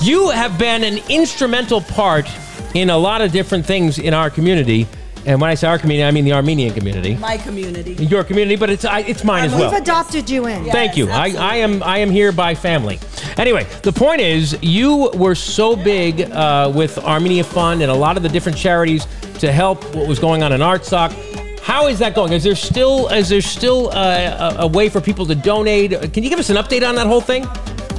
you 0.00 0.30
have 0.30 0.58
been 0.58 0.82
an 0.82 0.98
instrumental 1.10 1.82
part 1.82 2.26
in 2.74 2.88
a 2.88 2.96
lot 2.96 3.20
of 3.20 3.32
different 3.32 3.66
things 3.66 3.98
in 3.98 4.14
our 4.14 4.30
community. 4.30 4.86
And 5.26 5.40
when 5.40 5.50
I 5.50 5.54
say 5.54 5.68
our 5.68 5.78
community, 5.78 6.06
I 6.06 6.10
mean 6.10 6.24
the 6.24 6.32
Armenian 6.32 6.72
community. 6.72 7.14
My 7.16 7.36
community. 7.36 7.92
Your 7.94 8.24
community, 8.24 8.56
but 8.56 8.70
it's 8.70 8.84
I, 8.84 9.00
it's 9.00 9.24
mine 9.24 9.44
as 9.44 9.52
well. 9.52 9.70
We've 9.70 9.80
adopted 9.80 10.30
you 10.30 10.46
in. 10.46 10.64
Thank 10.70 10.96
you. 10.96 11.10
I, 11.10 11.34
I 11.38 11.56
am 11.56 11.82
I 11.82 11.98
am 11.98 12.10
here 12.10 12.32
by 12.32 12.54
family. 12.54 12.98
Anyway, 13.36 13.66
the 13.82 13.92
point 13.92 14.20
is, 14.20 14.58
you 14.62 15.10
were 15.14 15.34
so 15.34 15.76
big 15.76 16.22
uh, 16.32 16.72
with 16.74 16.98
Armenia 16.98 17.44
Fund 17.44 17.82
and 17.82 17.90
a 17.90 17.94
lot 17.94 18.16
of 18.16 18.22
the 18.22 18.28
different 18.28 18.56
charities 18.56 19.06
to 19.38 19.52
help 19.52 19.84
what 19.94 20.08
was 20.08 20.18
going 20.18 20.42
on 20.42 20.52
in 20.52 20.60
Artsakh. 20.60 21.12
How 21.60 21.86
is 21.86 21.98
that 21.98 22.14
going? 22.14 22.32
Is 22.32 22.42
there 22.42 22.54
still 22.54 23.08
is 23.08 23.28
there 23.28 23.42
still 23.42 23.90
uh, 23.90 24.54
a, 24.58 24.62
a 24.62 24.66
way 24.66 24.88
for 24.88 25.00
people 25.00 25.26
to 25.26 25.34
donate? 25.34 25.90
Can 26.12 26.24
you 26.24 26.30
give 26.30 26.38
us 26.38 26.50
an 26.50 26.56
update 26.56 26.86
on 26.86 26.94
that 26.94 27.06
whole 27.06 27.20
thing? 27.20 27.46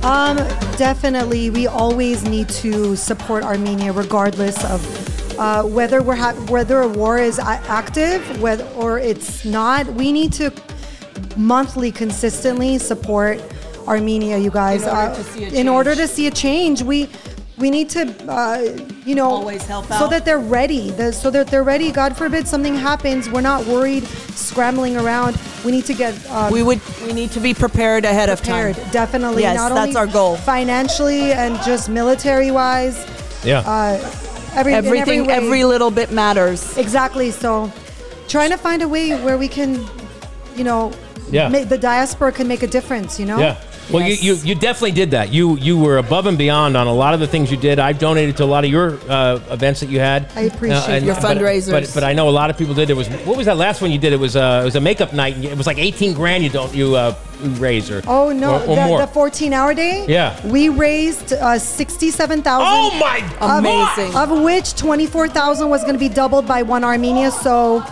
Um, 0.03 0.37
definitely, 0.77 1.51
we 1.51 1.67
always 1.67 2.23
need 2.23 2.49
to 2.49 2.95
support 2.95 3.43
Armenia, 3.43 3.93
regardless 3.93 4.63
of 4.65 4.81
uh, 5.41 5.63
whether 5.77 5.99
we're 6.07 6.15
ha- 6.25 6.37
whether 6.55 6.77
a 6.81 6.87
war 7.01 7.17
is 7.29 7.37
active, 7.81 8.21
whether 8.45 8.65
or 8.83 8.99
it's 9.11 9.43
not. 9.59 9.83
We 10.01 10.07
need 10.19 10.31
to 10.41 10.45
monthly, 11.35 11.91
consistently 11.91 12.77
support 12.77 13.41
Armenia, 13.87 14.37
you 14.37 14.51
guys. 14.51 14.83
In 14.83 14.89
order 14.89 15.11
Uh, 15.11 15.15
to 15.15 15.23
see 15.23 15.43
a 15.45 15.49
in 15.61 15.67
order 15.77 15.91
to 15.95 16.05
change. 16.07 16.11
see 16.17 16.27
a 16.27 16.31
change, 16.47 16.77
we 16.91 16.99
we 17.63 17.69
need 17.77 17.89
to, 17.97 18.01
uh, 18.27 18.59
you 19.05 19.13
know, 19.19 19.29
Always 19.29 19.63
help 19.73 19.85
so 20.01 20.07
that 20.13 20.21
they're 20.25 20.45
ready. 20.59 20.89
The, 20.99 21.07
so 21.13 21.29
that 21.35 21.45
they're 21.51 21.67
ready. 21.73 21.91
God 21.91 22.11
forbid 22.17 22.47
something 22.47 22.75
happens, 22.75 23.29
we're 23.33 23.47
not 23.53 23.61
worried, 23.67 24.03
scrambling 24.47 24.95
around. 24.97 25.33
We 25.65 25.71
need 25.71 25.85
to 25.85 25.93
get. 26.03 26.13
Um, 26.31 26.51
We 26.51 26.61
would. 26.67 26.81
We 27.07 27.13
need 27.13 27.31
to 27.37 27.39
be 27.39 27.53
prepared 27.65 28.03
ahead 28.13 28.29
of 28.29 28.39
time. 28.41 28.73
definitely. 28.91 29.41
Yes, 29.43 29.55
not 29.57 29.69
that's 29.73 29.95
only 29.95 29.95
our 30.01 30.07
goal. 30.19 30.33
Financially 30.37 31.23
and 31.43 31.51
just 31.69 31.83
military 31.89 32.49
wise. 32.51 32.97
Yeah. 33.43 33.59
Uh, 33.73 33.99
every, 34.55 34.73
in 34.73 34.77
every 34.85 34.99
Everything. 34.99 35.29
Every 35.31 35.63
little 35.63 35.91
bit 35.91 36.11
matters. 36.11 36.77
Exactly. 36.77 37.31
So, 37.31 37.71
trying 38.27 38.51
to 38.51 38.57
find 38.57 38.81
a 38.81 38.87
way 38.87 39.11
where 39.23 39.37
we 39.37 39.47
can, 39.47 39.85
you 40.55 40.63
know, 40.63 40.91
Yeah. 41.29 41.49
ma- 41.49 41.63
the 41.63 41.77
diaspora 41.77 42.31
can 42.31 42.47
make 42.47 42.63
a 42.63 42.67
difference. 42.67 43.19
You 43.19 43.25
know. 43.25 43.39
Yeah. 43.39 43.55
Well, 43.91 44.07
Yes. 44.07 44.23
you, 44.23 44.33
you, 44.35 44.41
you 44.43 44.55
definitely 44.55 44.91
did 44.91 45.11
that. 45.11 45.31
You 45.33 45.57
you 45.57 45.77
were 45.77 45.97
above 45.97 46.25
and 46.25 46.37
beyond 46.37 46.77
on 46.77 46.87
a 46.87 46.93
lot 46.93 47.13
of 47.13 47.19
the 47.19 47.27
things 47.27 47.51
you 47.51 47.57
did. 47.57 47.77
I've 47.79 47.99
donated 47.99 48.37
to 48.37 48.43
a 48.43 48.45
lot 48.45 48.63
of 48.63 48.71
your 48.71 48.97
uh, 49.09 49.39
events 49.49 49.79
that 49.81 49.89
you 49.89 49.99
had. 49.99 50.31
I 50.35 50.41
appreciate 50.41 50.89
and- 50.97 51.05
Your 51.05 51.15
but- 51.15 51.23
fundraisers. 51.37 51.71
But, 51.71 51.91
but 51.93 52.03
I 52.03 52.13
know 52.13 52.29
a 52.29 52.31
lot 52.31 52.49
of 52.49 52.57
people 52.57 52.73
did. 52.73 52.89
It 52.89 52.95
was 52.95 53.07
what 53.25 53.37
was 53.37 53.45
that 53.47 53.57
last 53.57 53.81
one 53.81 53.91
you 53.91 53.97
did? 53.99 54.13
It 54.13 54.19
was 54.19 54.35
uh, 54.35 54.59
it 54.61 54.65
was 54.65 54.75
a 54.75 54.81
makeup 54.81 55.13
night. 55.13 55.35
And 55.35 55.45
it 55.45 55.57
was 55.57 55.67
like 55.67 55.77
eighteen 55.77 56.13
grand. 56.13 56.43
You 56.43 56.49
don't 56.49 56.73
you 56.73 56.95
uh, 56.95 57.15
raise 57.59 57.89
or 57.91 58.01
Oh 58.07 58.31
no! 58.31 58.55
or, 58.55 58.61
or 58.67 58.75
the, 58.75 58.85
more. 58.85 58.99
the 59.01 59.07
14 59.07 59.51
hour 59.53 59.73
day. 59.73 60.05
Yeah. 60.07 60.35
We 60.47 60.69
raised 60.69 61.33
uh, 61.33 61.57
67,000. 61.57 62.45
oh 62.47 62.97
my 62.99 63.17
Amazing. 63.59 64.15
Of 64.15 64.29
which 64.43 64.75
24,000 64.75 65.67
was 65.67 65.81
going 65.81 65.93
to 65.93 65.99
be 65.99 66.07
doubled 66.09 66.45
by 66.47 66.61
One 66.61 66.83
Armenia. 66.83 67.31
So 67.31 67.83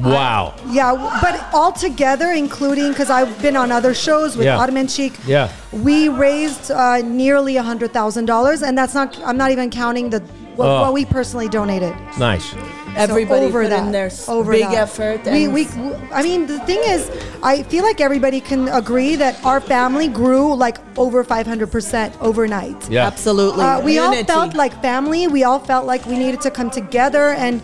Wow. 0.00 0.54
Yeah, 0.68 0.92
but 1.22 1.40
all 1.54 1.72
together, 1.72 2.32
including 2.32 2.90
because 2.90 3.10
I've 3.10 3.40
been 3.40 3.56
on 3.56 3.70
other 3.70 3.94
shows 3.94 4.36
with 4.36 4.46
Yeah. 4.46 4.58
Ottoman 4.58 4.86
Cheek. 4.88 5.12
Yeah. 5.26 5.50
we 5.72 6.08
raised 6.08 6.70
uh, 6.70 6.98
nearly 6.98 7.56
a 7.56 7.62
hundred 7.62 7.92
thousand 7.92 8.26
dollars, 8.26 8.62
and 8.62 8.76
that's 8.76 8.94
not. 8.94 9.18
I'm 9.24 9.36
not 9.36 9.50
even 9.50 9.70
counting 9.70 10.10
the 10.10 10.20
what, 10.56 10.66
Oh. 10.68 10.80
what 10.82 10.92
we 10.92 11.04
personally 11.04 11.48
donated. 11.48 11.94
Nice. 12.18 12.44
So 12.50 12.58
Everybody 12.96 13.46
over 13.46 13.62
put 13.64 13.70
that, 13.70 13.86
in 13.86 13.90
their 13.90 14.08
over 14.28 14.52
big 14.52 14.62
that. 14.66 14.74
effort. 14.74 15.24
We, 15.24 15.44
and- 15.46 15.52
we, 15.54 15.66
I 16.12 16.22
mean, 16.22 16.46
the 16.46 16.60
thing 16.60 16.78
is, 16.86 17.10
I 17.42 17.64
feel 17.64 17.82
like 17.82 18.00
everybody 18.00 18.40
can 18.40 18.68
agree 18.68 19.16
that 19.16 19.34
our 19.44 19.60
family 19.60 20.06
grew 20.06 20.54
like 20.54 20.78
over 20.96 21.24
500 21.24 21.72
percent 21.72 22.14
overnight. 22.20 22.88
Yeah. 22.88 23.04
Absolutely. 23.06 23.64
Uh, 23.64 23.80
we 23.80 23.98
all 23.98 24.14
felt 24.24 24.54
like 24.54 24.80
family. 24.80 25.26
We 25.26 25.42
all 25.42 25.58
felt 25.58 25.86
like 25.86 26.06
we 26.06 26.16
needed 26.18 26.40
to 26.42 26.50
come 26.52 26.70
together, 26.70 27.30
and 27.30 27.60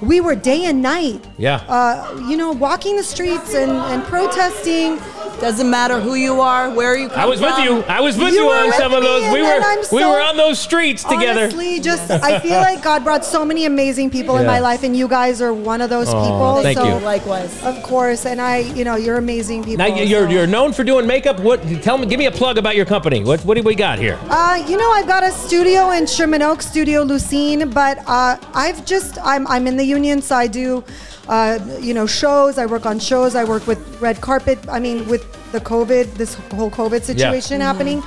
we 0.00 0.20
were 0.20 0.34
day 0.34 0.64
and 0.64 0.82
night. 0.82 1.24
Yeah. 1.36 1.56
Uh, 1.68 2.24
you 2.28 2.36
know, 2.36 2.52
walking 2.52 2.96
the 2.96 3.02
streets 3.04 3.54
and, 3.54 3.70
and 3.70 4.02
protesting. 4.04 4.98
Doesn't 5.40 5.70
matter 5.70 6.00
who 6.00 6.14
you 6.14 6.40
are, 6.40 6.68
where 6.70 6.96
you 6.96 7.06
come 7.08 7.14
from. 7.14 7.20
I 7.22 7.26
was 7.26 7.40
with 7.40 7.58
you. 7.58 7.82
I 7.82 8.00
was 8.00 8.16
with 8.18 8.32
You 8.34 8.44
you, 8.46 8.50
on 8.50 8.66
with 8.66 8.74
some 8.74 8.92
of 8.92 9.02
those. 9.02 9.22
We 9.32 9.40
were 9.42 9.48
I'm 9.48 9.78
we 9.92 10.04
were 10.04 10.20
on 10.20 10.36
those 10.36 10.58
streets 10.58 11.04
together. 11.04 11.42
Honestly, 11.44 11.78
just 11.80 12.10
I 12.10 12.40
feel 12.46 12.58
like 12.58 12.82
God 12.82 13.04
brought 13.04 13.24
so 13.24 13.44
many 13.44 13.64
amazing 13.64 14.10
people 14.10 14.38
in 14.38 14.46
my 14.46 14.58
life, 14.58 14.82
and 14.82 14.96
you 14.96 15.06
guys 15.06 15.40
are 15.40 15.54
one 15.54 15.80
of 15.80 15.90
those 15.90 16.08
Aw, 16.08 16.22
people. 16.24 16.62
thank 16.62 16.78
so, 16.78 16.86
you. 16.98 17.04
Likewise. 17.04 17.62
Of 17.62 17.80
course, 17.84 18.26
and 18.26 18.40
I, 18.40 18.58
you 18.58 18.84
know, 18.84 18.96
you're 18.96 19.18
amazing 19.18 19.62
people. 19.62 19.78
Now 19.78 19.94
you- 19.94 20.04
you're 20.04 20.24
so- 20.26 20.30
you're 20.30 20.46
known 20.48 20.72
for 20.72 20.82
doing 20.82 21.06
makeup. 21.06 21.38
What? 21.40 21.62
Tell 21.82 21.98
me. 21.98 22.06
Give 22.06 22.18
me 22.18 22.26
a 22.26 22.32
plug 22.32 22.58
about 22.58 22.74
your 22.74 22.86
company. 22.86 23.22
What 23.22 23.40
what 23.44 23.56
do 23.56 23.62
we 23.62 23.74
got 23.76 23.98
here? 24.00 24.18
Uh, 24.28 24.62
you 24.66 24.76
know, 24.76 24.90
I've 24.90 25.06
got 25.06 25.22
a 25.22 25.30
studio 25.30 25.90
in 25.90 26.06
Sherman 26.06 26.42
Oaks, 26.42 26.66
Studio 26.66 27.04
Lucine, 27.04 27.72
but 27.72 27.98
uh, 28.06 28.36
I've 28.54 28.84
just 28.84 29.18
I'm 29.22 29.46
I'm 29.46 29.66
in 29.68 29.76
the 29.76 29.84
union, 29.84 30.20
so 30.22 30.34
I 30.34 30.46
do, 30.48 30.82
uh, 31.28 31.58
you 31.80 31.94
know, 31.94 32.06
shows. 32.06 32.58
I 32.58 32.66
work 32.66 32.86
on 32.86 32.98
shows. 32.98 33.34
I 33.34 33.44
work 33.44 33.66
with 33.66 33.78
red 34.00 34.20
carpet. 34.20 34.58
I 34.68 34.80
mean, 34.80 35.06
with 35.08 35.27
the 35.52 35.60
COVID, 35.60 36.14
this 36.14 36.34
whole 36.34 36.70
COVID 36.70 37.02
situation 37.02 37.60
happening, 37.60 38.02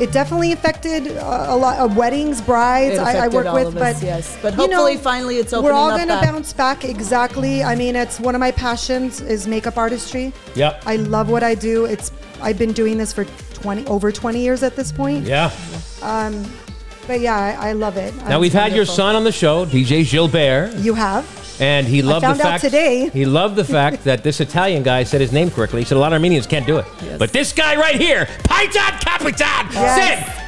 it 0.00 0.12
definitely 0.12 0.52
affected 0.52 1.08
uh, 1.18 1.46
a 1.48 1.56
lot 1.56 1.78
of 1.78 1.96
weddings, 1.96 2.40
brides. 2.40 2.98
I, 2.98 3.26
I 3.26 3.28
work 3.28 3.46
all 3.46 3.54
with, 3.54 3.68
of 3.68 3.76
us, 3.76 4.00
but 4.00 4.02
yes. 4.02 4.38
But 4.40 4.56
you 4.56 4.66
know, 4.66 4.96
finally 4.96 5.36
it's 5.36 5.52
We're 5.52 5.72
all 5.72 5.90
gonna 5.90 6.20
bounce 6.22 6.52
back. 6.54 6.84
Exactly. 6.84 7.62
I 7.62 7.74
mean, 7.74 7.94
it's 7.96 8.18
one 8.18 8.34
of 8.34 8.40
my 8.40 8.50
passions 8.50 9.20
is 9.20 9.46
makeup 9.46 9.76
artistry. 9.76 10.32
Yep. 10.54 10.84
I 10.86 10.96
love 10.96 11.28
what 11.28 11.42
I 11.42 11.54
do. 11.54 11.84
It's 11.84 12.12
I've 12.40 12.58
been 12.58 12.72
doing 12.72 12.96
this 12.96 13.12
for 13.12 13.26
20 13.54 13.86
over 13.86 14.10
20 14.10 14.40
years 14.40 14.62
at 14.62 14.74
this 14.74 14.90
point. 14.90 15.26
Yeah. 15.26 15.50
Um, 16.02 16.50
but 17.06 17.20
yeah, 17.20 17.36
I, 17.60 17.70
I 17.70 17.72
love 17.72 17.96
it. 17.96 18.14
Now 18.26 18.40
we've 18.40 18.52
had 18.52 18.74
your 18.74 18.86
son 18.86 19.16
on 19.16 19.24
the 19.24 19.32
show, 19.32 19.66
DJ 19.66 20.08
Gilbert, 20.08 20.74
You 20.76 20.94
have. 20.94 21.26
And 21.60 21.86
he 21.86 22.02
loved 22.02 22.24
the 22.26 22.34
fact 22.34 22.64
today. 22.64 23.10
he 23.10 23.24
loved 23.26 23.56
the 23.56 23.64
fact 23.64 24.04
that 24.04 24.22
this 24.24 24.40
Italian 24.40 24.82
guy 24.82 25.04
said 25.04 25.20
his 25.20 25.32
name 25.32 25.50
correctly. 25.50 25.82
He 25.82 25.84
said 25.84 25.96
a 25.96 26.00
lot 26.00 26.08
of 26.12 26.14
Armenians 26.14 26.46
can't 26.46 26.66
do 26.66 26.78
it, 26.78 26.86
but 27.18 27.32
this 27.32 27.52
guy 27.52 27.76
right 27.76 27.96
here, 27.96 28.26
Paisan 28.44 29.00
Capitan, 29.00 29.66
Yes. 29.72 30.26
said 30.26 30.40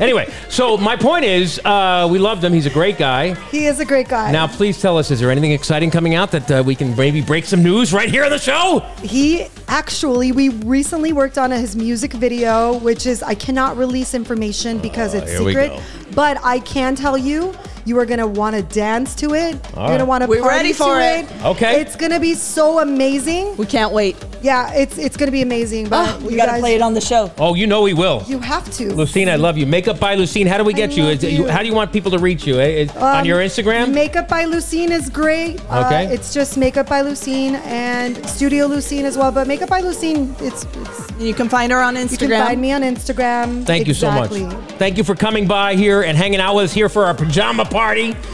anyway, 0.00 0.32
so 0.48 0.76
my 0.76 0.96
point 0.96 1.24
is, 1.24 1.60
uh, 1.64 2.08
we 2.10 2.18
loved 2.18 2.42
him. 2.42 2.52
He's 2.52 2.66
a 2.66 2.70
great 2.70 2.98
guy. 2.98 3.34
He 3.50 3.66
is 3.66 3.80
a 3.80 3.84
great 3.84 4.08
guy. 4.08 4.32
Now, 4.32 4.46
please 4.46 4.80
tell 4.80 4.98
us, 4.98 5.10
is 5.10 5.20
there 5.20 5.30
anything 5.30 5.52
exciting 5.52 5.90
coming 5.90 6.14
out 6.14 6.30
that 6.32 6.50
uh, 6.50 6.62
we 6.66 6.74
can 6.74 6.96
maybe 6.96 7.20
break 7.20 7.44
some 7.44 7.62
news 7.62 7.92
right 7.92 8.10
here 8.10 8.24
on 8.24 8.30
the 8.30 8.38
show? 8.38 8.80
he 9.02 9.46
actually, 9.68 10.32
we 10.32 10.48
recently 10.48 11.12
worked 11.12 11.38
on 11.38 11.50
his 11.50 11.76
music 11.76 12.12
video, 12.12 12.78
which 12.78 13.06
is 13.06 13.22
I 13.22 13.34
cannot 13.34 13.76
release 13.76 14.14
information 14.14 14.78
because 14.78 15.14
it's 15.14 15.30
here 15.30 15.42
we 15.42 15.52
secret. 15.52 15.80
But 16.14 16.38
I 16.42 16.58
can 16.60 16.94
tell 16.96 17.16
you, 17.16 17.54
you 17.86 17.98
are 17.98 18.04
gonna 18.04 18.26
want 18.26 18.54
to 18.56 18.62
dance 18.62 19.14
to 19.16 19.32
it. 19.34 19.54
You're 19.54 19.60
right. 19.76 19.88
gonna 19.92 20.04
want 20.04 20.22
to 20.24 20.28
We're 20.28 20.40
party 20.40 20.56
ready 20.56 20.68
to 20.72 20.74
for 20.74 21.00
it. 21.00 21.24
it. 21.24 21.44
Okay. 21.44 21.80
It's 21.80 21.96
gonna 21.96 22.20
be 22.20 22.34
so 22.34 22.80
amazing. 22.80 23.56
We 23.56 23.64
can't 23.66 23.92
wait. 23.92 24.16
Yeah, 24.42 24.72
it's 24.74 24.98
it's 24.98 25.16
gonna 25.16 25.32
be 25.32 25.42
amazing. 25.42 25.88
But 25.88 26.08
Oh, 26.08 26.18
we 26.26 26.32
you 26.32 26.36
got 26.36 26.46
to 26.46 26.52
guys- 26.52 26.60
play 26.60 26.74
it 26.74 26.82
on 26.82 26.92
the 26.94 27.00
show. 27.00 27.32
Oh, 27.38 27.54
you 27.54 27.66
know 27.66 27.82
we 27.82 27.94
will. 27.94 28.22
You 28.28 28.38
have 28.40 28.70
to. 28.76 28.88
Lucine, 28.90 29.28
I 29.30 29.36
love 29.36 29.56
you. 29.56 29.66
Makeup 29.66 29.98
by 29.98 30.14
Lucine. 30.16 30.46
How 30.46 30.58
do 30.58 30.64
we 30.64 30.72
get 30.74 30.96
you? 30.96 31.04
Is 31.06 31.22
you. 31.22 31.46
How 31.48 31.60
do 31.60 31.66
you 31.66 31.74
want 31.74 31.92
people 31.92 32.10
to 32.10 32.18
reach 32.18 32.46
you? 32.46 32.60
Eh, 32.60 32.82
is- 32.82 32.90
on 32.96 33.20
Um, 33.20 33.24
your 33.24 33.38
Instagram? 33.40 33.92
Makeup 33.92 34.28
by 34.28 34.44
Lucine 34.44 34.90
is 34.90 35.08
great. 35.08 35.60
Okay. 35.72 36.06
Uh, 36.06 36.10
it's 36.10 36.34
just 36.34 36.56
Makeup 36.58 36.88
by 36.88 37.02
Lucine 37.02 37.54
and 37.64 38.14
Studio 38.28 38.66
Lucine 38.68 39.04
as 39.04 39.16
well. 39.16 39.32
But 39.32 39.46
Makeup 39.46 39.68
by 39.70 39.80
Lucine, 39.80 40.34
it's, 40.42 40.64
it's 40.64 41.06
You 41.20 41.32
can 41.34 41.48
find 41.48 41.72
her 41.72 41.80
on 41.80 41.94
Instagram. 41.96 42.10
you 42.22 42.28
can 42.28 42.46
find 42.46 42.60
me 42.60 42.72
on 42.72 42.82
Instagram. 42.82 43.64
Thank 43.64 43.88
Exactly. 43.88 44.40
you 44.40 44.50
so 44.50 44.56
much. 44.56 44.64
Thank 44.78 44.98
you 44.98 45.04
for 45.04 45.14
coming 45.14 45.46
by 45.46 45.74
here 45.76 46.02
and 46.02 46.16
hanging 46.18 46.40
out 46.40 46.54
with 46.56 46.66
us 46.66 46.72
here 46.74 46.88
for 46.90 47.04
our 47.06 47.14
pajama 47.14 47.64
party. 47.64 47.75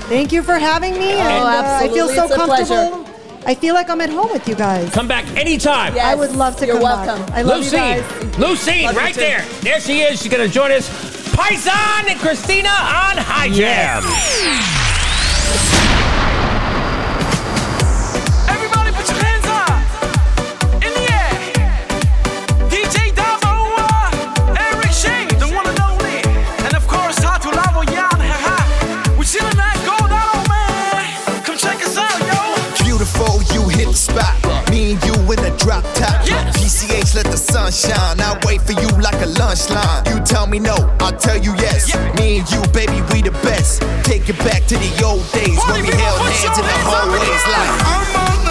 Thank 0.09 0.31
you 0.33 0.43
for 0.43 0.55
having 0.55 0.93
me. 0.95 1.11
and, 1.13 1.29
uh, 1.29 1.79
I 1.83 1.89
feel 1.89 2.09
absolutely. 2.09 2.15
so 2.17 2.25
It's 2.25 2.33
a 2.33 2.37
comfortable. 2.37 3.07
I 3.45 3.55
feel 3.57 3.75
like 3.75 3.91
I'm 3.91 4.01
at 4.01 4.09
home 4.11 4.31
with 4.31 4.47
you 4.47 4.55
guys. 4.55 4.89
Come 4.93 5.09
back 5.09 5.25
anytime. 5.37 5.97
Yes, 5.97 6.05
I 6.05 6.15
would 6.15 6.37
love 6.37 6.57
to 6.59 6.67
you're 6.67 6.77
come 6.77 6.85
welcome. 6.85 7.27
back. 7.27 7.35
I 7.39 7.43
love 7.43 7.59
Lucine, 7.65 7.97
you 7.97 8.03
guys. 8.03 8.37
Lucine, 8.37 8.85
Love 8.85 8.97
right 8.97 9.15
there. 9.17 9.45
There 9.63 9.81
she 9.81 10.03
is. 10.03 10.23
She's 10.23 10.31
going 10.31 10.47
to 10.47 10.53
join 10.53 10.71
us. 10.71 10.89
Paisan 11.35 12.09
and 12.11 12.21
Christina 12.21 12.69
on 12.69 13.17
High 13.19 13.49
Jam. 13.51 14.05
Everybody 14.05 15.82
Let 37.15 37.27
the 37.27 37.37
sun 37.37 37.71
shine. 37.71 38.21
I 38.21 38.41
wait 38.47 38.63
for 38.63 38.73
you 38.73 38.89
like 39.03 39.21
a 39.21 39.27
lunch 39.27 39.69
line. 39.69 40.03
You 40.07 40.25
tell 40.25 40.47
me 40.47 40.59
no, 40.59 40.75
I'll 40.99 41.13
tell 41.13 41.37
you 41.37 41.53
yes. 41.57 41.93
Yeah. 41.93 42.01
Me 42.15 42.39
and 42.39 42.51
you, 42.51 42.63
baby, 42.73 43.03
we 43.13 43.21
the 43.21 43.33
best. 43.45 43.83
Take 44.03 44.31
it 44.31 44.39
back 44.39 44.65
to 44.69 44.77
the 44.77 45.05
old 45.05 45.21
days 45.33 45.61
Party 45.61 45.83
when 45.83 45.91
we 45.91 45.97
held 46.01 46.19
hands 46.21 46.59
in 46.59 46.65
the 46.65 46.73
hands 46.73 46.89
up 46.89 47.05
in 47.05 47.13
the 47.13 47.21
hallways 47.21 48.37
like. 48.37 48.42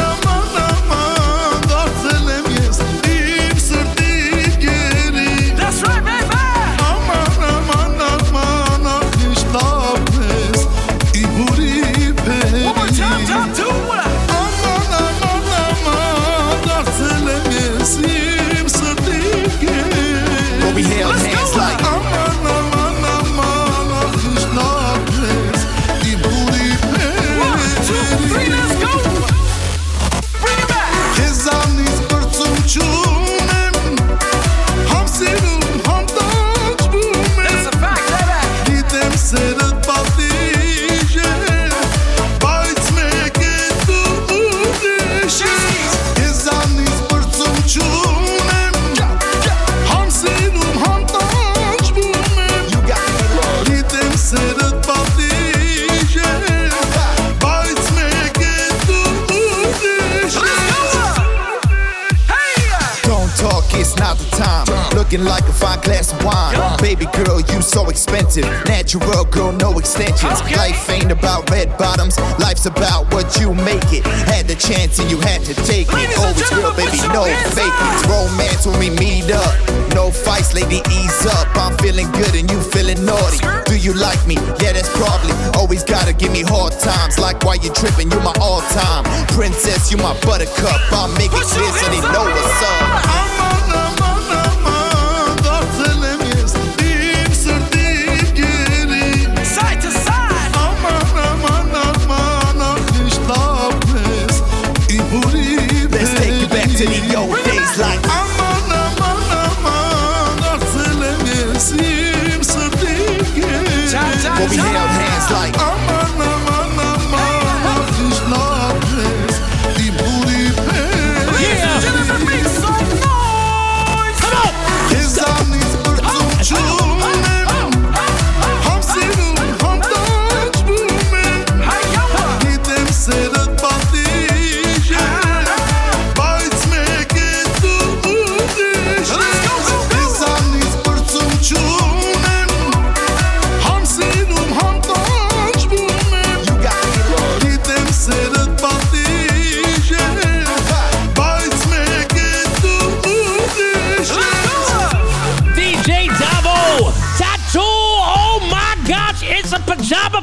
natural, 68.93 69.25
girl, 69.25 69.51
no 69.53 69.77
extensions. 69.79 70.41
Okay. 70.41 70.55
Life 70.55 70.89
ain't 70.89 71.11
about 71.11 71.49
red 71.49 71.77
bottoms, 71.77 72.19
life's 72.39 72.65
about 72.65 73.11
what 73.13 73.39
you 73.39 73.53
make 73.53 73.93
it. 73.93 74.05
Had 74.27 74.47
the 74.47 74.55
chance 74.55 74.99
and 74.99 75.09
you 75.09 75.17
had 75.19 75.41
to 75.43 75.53
take 75.65 75.87
it. 75.89 76.17
Always 76.19 76.51
real, 76.51 76.75
baby, 76.75 76.97
no 77.13 77.23
fake 77.55 77.71
it. 77.71 78.07
Romance 78.07 78.65
when 78.65 78.79
we 78.79 78.89
meet 78.89 79.31
up, 79.31 79.53
no 79.93 80.11
fights, 80.11 80.53
lady, 80.53 80.81
ease 80.91 81.25
up. 81.25 81.47
I'm 81.55 81.77
feeling 81.77 82.11
good 82.11 82.35
and 82.35 82.49
you 82.51 82.59
feeling 82.59 83.03
naughty. 83.05 83.39
Do 83.65 83.77
you 83.77 83.93
like 83.93 84.19
me? 84.27 84.35
Yeah, 84.59 84.73
that's 84.73 84.91
probably. 84.97 85.31
Always 85.55 85.83
gotta 85.83 86.13
give 86.13 86.31
me 86.31 86.43
hard 86.43 86.73
times, 86.79 87.17
like 87.17 87.43
why 87.43 87.55
you 87.55 87.71
tripping, 87.71 88.11
you 88.11 88.19
my 88.19 88.33
all 88.41 88.61
time. 88.75 89.03
Princess, 89.31 89.91
you 89.91 89.97
my 89.97 90.19
buttercup. 90.21 90.79
i 90.91 91.07
make 91.17 91.31
it 91.31 91.47
clear 91.47 91.71
so 91.79 91.87
they 91.87 92.01
know 92.11 92.25
what's 92.27 92.63
up. 92.63 93.40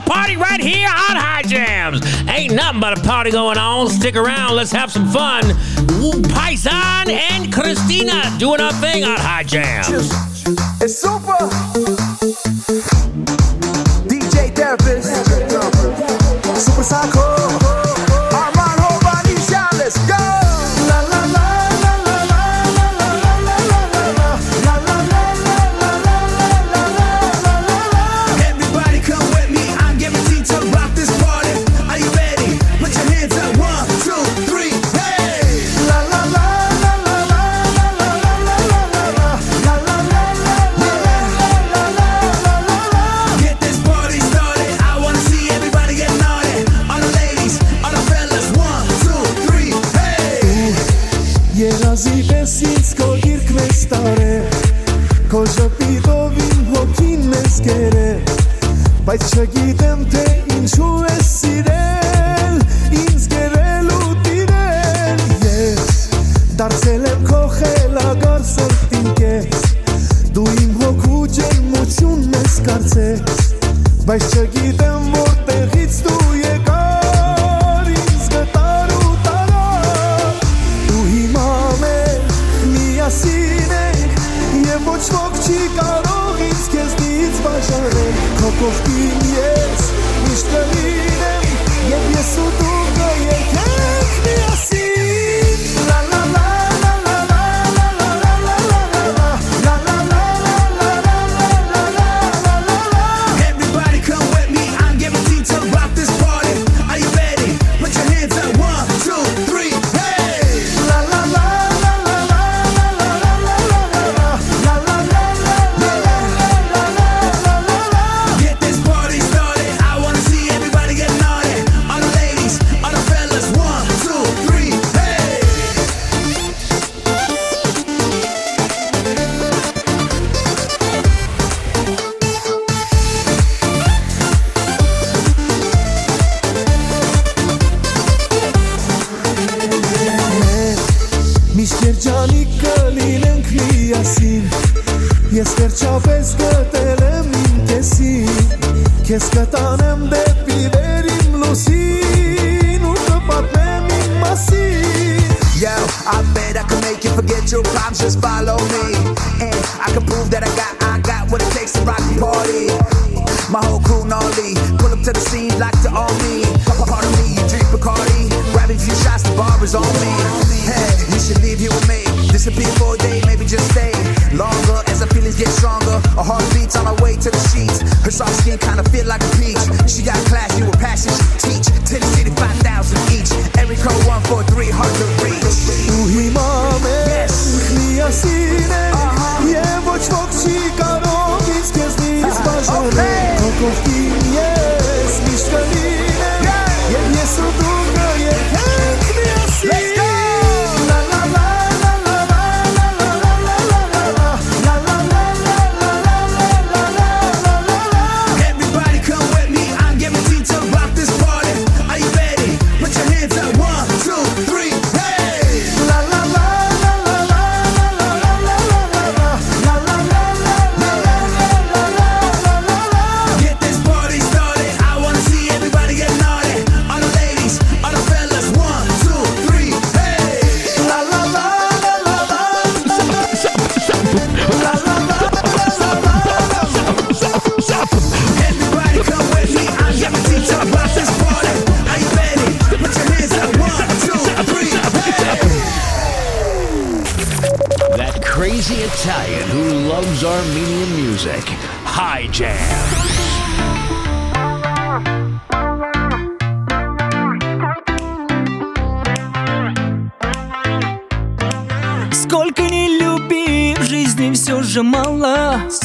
party 0.08 0.36
right 0.36 0.60
here 0.60 0.88
on 0.88 1.16
High 1.16 1.42
Jams. 1.42 2.00
Ain't 2.28 2.54
nothing 2.54 2.80
but 2.80 2.98
a 2.98 3.02
party 3.02 3.30
going 3.30 3.58
on. 3.58 3.88
Stick 3.90 4.16
around. 4.16 4.56
Let's 4.56 4.72
have 4.72 4.90
some 4.90 5.06
fun. 5.08 5.46
Woo, 6.00 6.22
Paisan 6.22 7.08
and 7.08 7.52
Christina 7.52 8.22
doing 8.38 8.60
our 8.60 8.72
thing 8.72 9.04
on 9.04 9.18
High 9.18 9.44
Jams. 9.44 9.88
It's 10.80 10.98
super. 10.98 11.36
DJ 14.08 14.54
Therapist. 14.54 15.14
Super 16.64 16.82
Sako. 16.82 17.37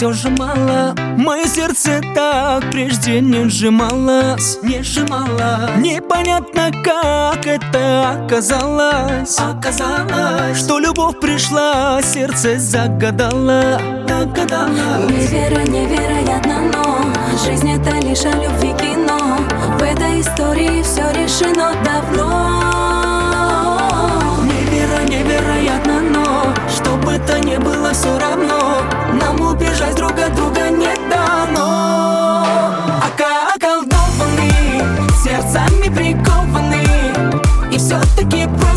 все 0.04 0.12
сжимало 0.12 0.94
Мое 1.18 1.46
сердце 1.46 2.02
так 2.14 2.70
прежде 2.72 3.22
не 3.22 3.48
сжималось 3.50 4.60
Не 4.62 4.84
сжимало. 4.84 5.70
Непонятно 5.78 6.72
как 6.84 7.48
это 7.48 8.10
оказалось. 8.10 9.38
Оказалось. 9.40 10.60
Что 10.60 10.80
любовь 10.80 11.20
пришла, 11.22 12.02
сердце 12.02 12.60
загадало. 12.60 13.80
Не 15.10 15.26
вера 15.28 15.64
невероятно, 15.64 16.60
но 16.74 17.06
Жизнь 17.46 17.72
это 17.72 17.92
лишь 18.06 18.26
о 18.26 18.32
любви 18.32 18.74
кино. 18.78 19.38
В 19.80 19.82
этой 19.82 20.20
истории 20.20 20.84
все 20.84 21.12
решено 21.12 21.74
давно. 21.86 22.60
Не 24.44 24.64
вера 24.70 25.04
невероятно, 25.06 26.02
но 26.02 26.54
Что 26.68 26.98
бы 26.98 27.18
то 27.26 27.40
ни 27.40 27.56
было 27.58 27.94
все 27.94 28.20
равно 28.20 28.43
убежать 29.54 29.96
друг 29.96 30.12
от 30.12 30.36
друга 30.36 30.70
не 30.70 30.88
дано. 31.10 32.46
Ока 32.98 33.54
околдованы, 33.56 34.52
сердцами 35.24 35.94
прикованы. 35.94 36.84
И 37.72 37.78
все-таки 37.78 38.48
прочь 38.48 38.73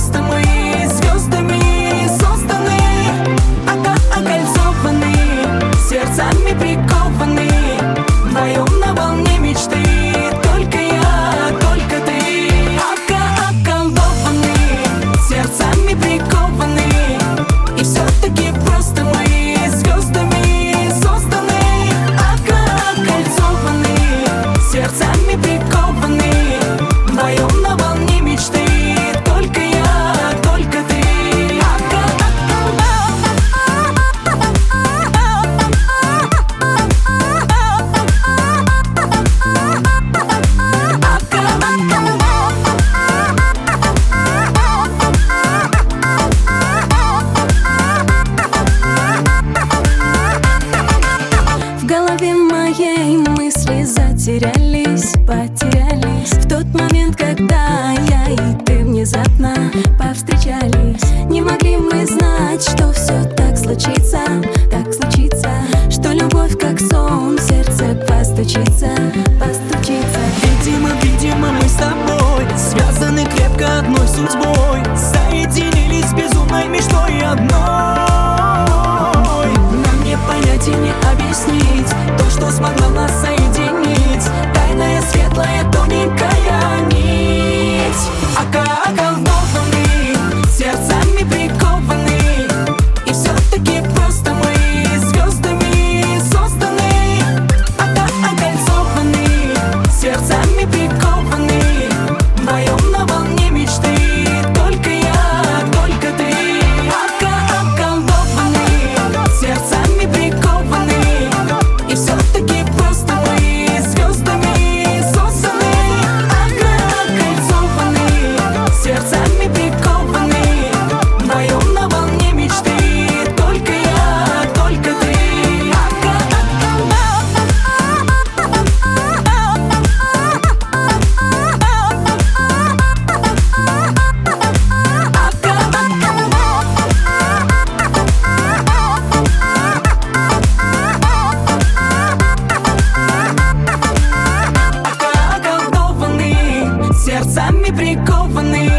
нами 147.66 147.76
прикованы 147.76 148.70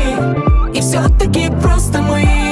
И 0.73 0.81
все-таки 0.81 1.49
просто 1.61 2.01
мы. 2.01 2.46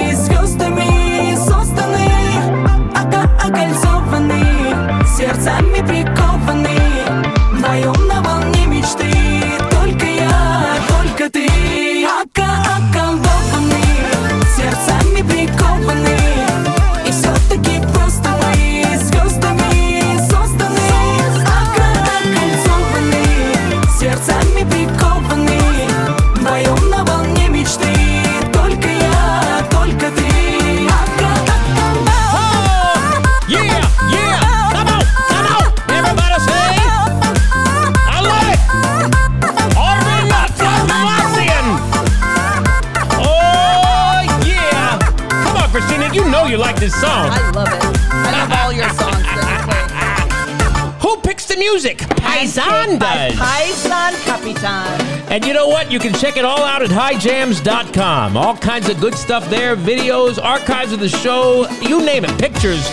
you 55.95 55.99
can 56.01 56.13
check 56.19 56.35
it 56.35 56.43
all 56.43 56.59
out 56.59 56.81
at 56.81 56.89
highjams.com. 56.89 58.35
All 58.35 58.57
kinds 58.57 58.89
of 58.89 58.99
good 58.99 59.15
stuff 59.15 59.49
there 59.49 59.77
videos, 59.77 60.37
archives 60.43 60.91
of 60.91 60.99
the 60.99 61.07
show, 61.07 61.69
you 61.79 62.05
name 62.05 62.25
it, 62.25 62.37
pictures, 62.37 62.85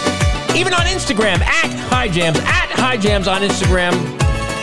even 0.55 0.73
on 0.73 0.87
Instagram, 0.87 1.41
at 1.41 1.71
highjams, 1.91 2.41
at 2.43 2.69
highjams 2.71 3.27
on 3.27 3.43
Instagram. 3.43 3.93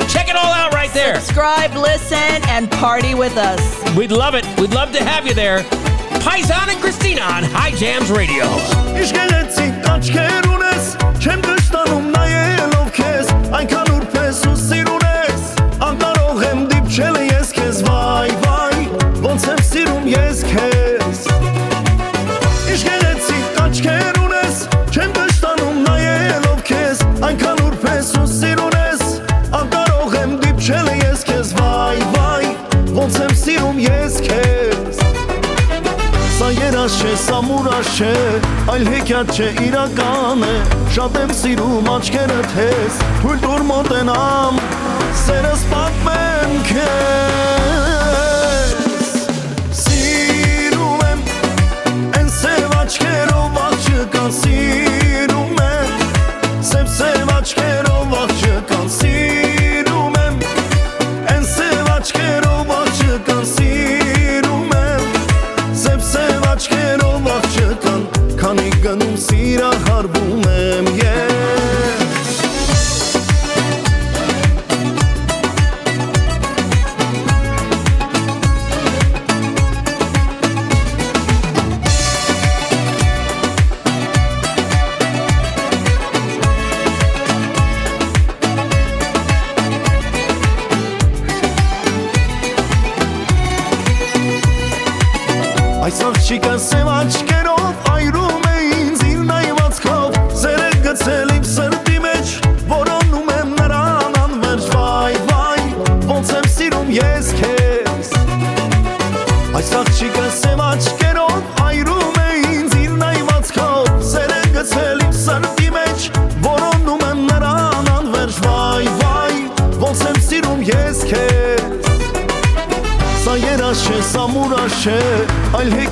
Check 0.09 0.29
it 0.29 0.37
all 0.37 0.53
out 0.53 0.73
right 0.73 0.89
there. 0.93 1.19
Subscribe, 1.19 1.73
listen, 1.73 2.17
and 2.47 2.71
party 2.71 3.13
with 3.13 3.35
us. 3.35 3.59
We'd 3.93 4.11
love 4.11 4.35
it. 4.35 4.45
We'd 4.57 4.73
love 4.73 4.93
to 4.93 5.03
have 5.03 5.27
you 5.27 5.33
there. 5.33 5.59
Paisan 6.23 6.69
and 6.69 6.79
Christina 6.79 7.23
on 7.23 7.43
High 7.43 7.71
Jams 7.71 8.09
Radio. 8.09 8.45
Ամուրաշ 37.09 37.91
չէ 37.97 38.11
Այլ 38.69 38.83
հեքիաթ 38.93 39.31
չէ 39.33 39.47
իրական 39.65 40.43
է 40.45 40.53
Շատ 40.95 41.17
եմ 41.23 41.33
սիրում 41.41 41.89
աչքերդ 41.95 42.57
ես 42.61 42.99
Թույլ 43.23 43.39
տուր 43.45 43.65
մոտենամ 43.71 44.59
Սերս 45.25 45.65
պատմեմ 45.73 46.59
քեզ 46.69 47.58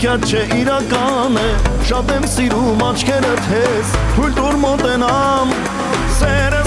հեքիաթ 0.07 0.23
չէ, 0.31 0.41
իրական 0.61 1.35
է 1.41 1.47
Շատ 1.87 2.11
եմ 2.15 2.27
սիրում 2.31 2.83
աչքերդ 2.87 3.41
հեզ, 3.51 3.91
թույլ 4.15 4.37
տուր 4.37 4.55
մոտենամ 4.61 5.51
Սերս 6.15 6.66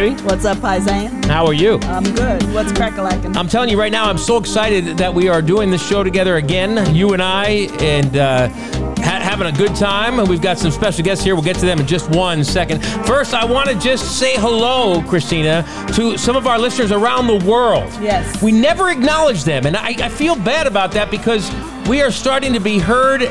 What's 0.00 0.12
up, 0.12 0.16
baby? 0.16 0.28
What's 0.28 0.44
up, 0.46 0.58
Paisan? 0.58 1.24
How 1.26 1.44
are 1.44 1.52
you? 1.52 1.74
I'm 1.82 2.04
good. 2.14 2.42
What's 2.54 2.72
crack-a-lackin'? 2.72 3.36
I'm 3.36 3.48
telling 3.48 3.68
you 3.68 3.78
right 3.78 3.92
now, 3.92 4.08
I'm 4.08 4.16
so 4.16 4.38
excited 4.38 4.96
that 4.96 5.12
we 5.12 5.28
are 5.28 5.42
doing 5.42 5.70
this 5.70 5.86
show 5.86 6.02
together 6.02 6.36
again, 6.36 6.94
you 6.94 7.12
and 7.12 7.20
I, 7.20 7.68
and 7.80 8.16
uh, 8.16 8.48
ha- 8.48 9.20
having 9.20 9.46
a 9.46 9.52
good 9.52 9.76
time. 9.76 10.16
We've 10.26 10.40
got 10.40 10.58
some 10.58 10.70
special 10.70 11.04
guests 11.04 11.22
here. 11.22 11.34
We'll 11.34 11.44
get 11.44 11.56
to 11.56 11.66
them 11.66 11.80
in 11.80 11.86
just 11.86 12.08
one 12.08 12.44
second. 12.44 12.82
First, 13.04 13.34
I 13.34 13.44
want 13.44 13.68
to 13.68 13.78
just 13.78 14.18
say 14.18 14.36
hello, 14.36 15.02
Christina, 15.02 15.66
to 15.94 16.16
some 16.16 16.34
of 16.34 16.46
our 16.46 16.58
listeners 16.58 16.92
around 16.92 17.26
the 17.26 17.44
world. 17.44 17.92
Yes. 18.00 18.42
We 18.42 18.52
never 18.52 18.88
acknowledge 18.88 19.44
them, 19.44 19.66
and 19.66 19.76
I, 19.76 19.88
I 19.88 20.08
feel 20.08 20.34
bad 20.34 20.66
about 20.66 20.92
that 20.92 21.10
because 21.10 21.50
we 21.90 22.00
are 22.00 22.10
starting 22.10 22.54
to 22.54 22.60
be 22.60 22.78
heard 22.78 23.24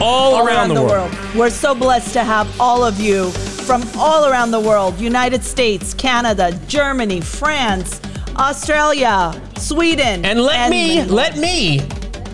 all, 0.00 0.46
around, 0.46 0.68
the, 0.68 0.82
world. 0.82 1.12
We're 1.34 1.50
so 1.50 1.74
blessed 1.74 2.12
to 2.12 2.22
have 2.22 2.60
all 2.60 2.84
of 2.84 3.00
you 3.00 3.32
from 3.72 3.88
all 3.98 4.26
around 4.26 4.50
the 4.50 4.60
world 4.60 5.00
United 5.00 5.42
States, 5.42 5.94
Canada, 5.94 6.52
Germany, 6.68 7.22
France, 7.22 8.02
Australia, 8.36 9.32
Sweden. 9.56 10.26
And 10.26 10.42
let 10.42 10.68
me, 10.68 11.02
let 11.04 11.38
me 11.38 11.80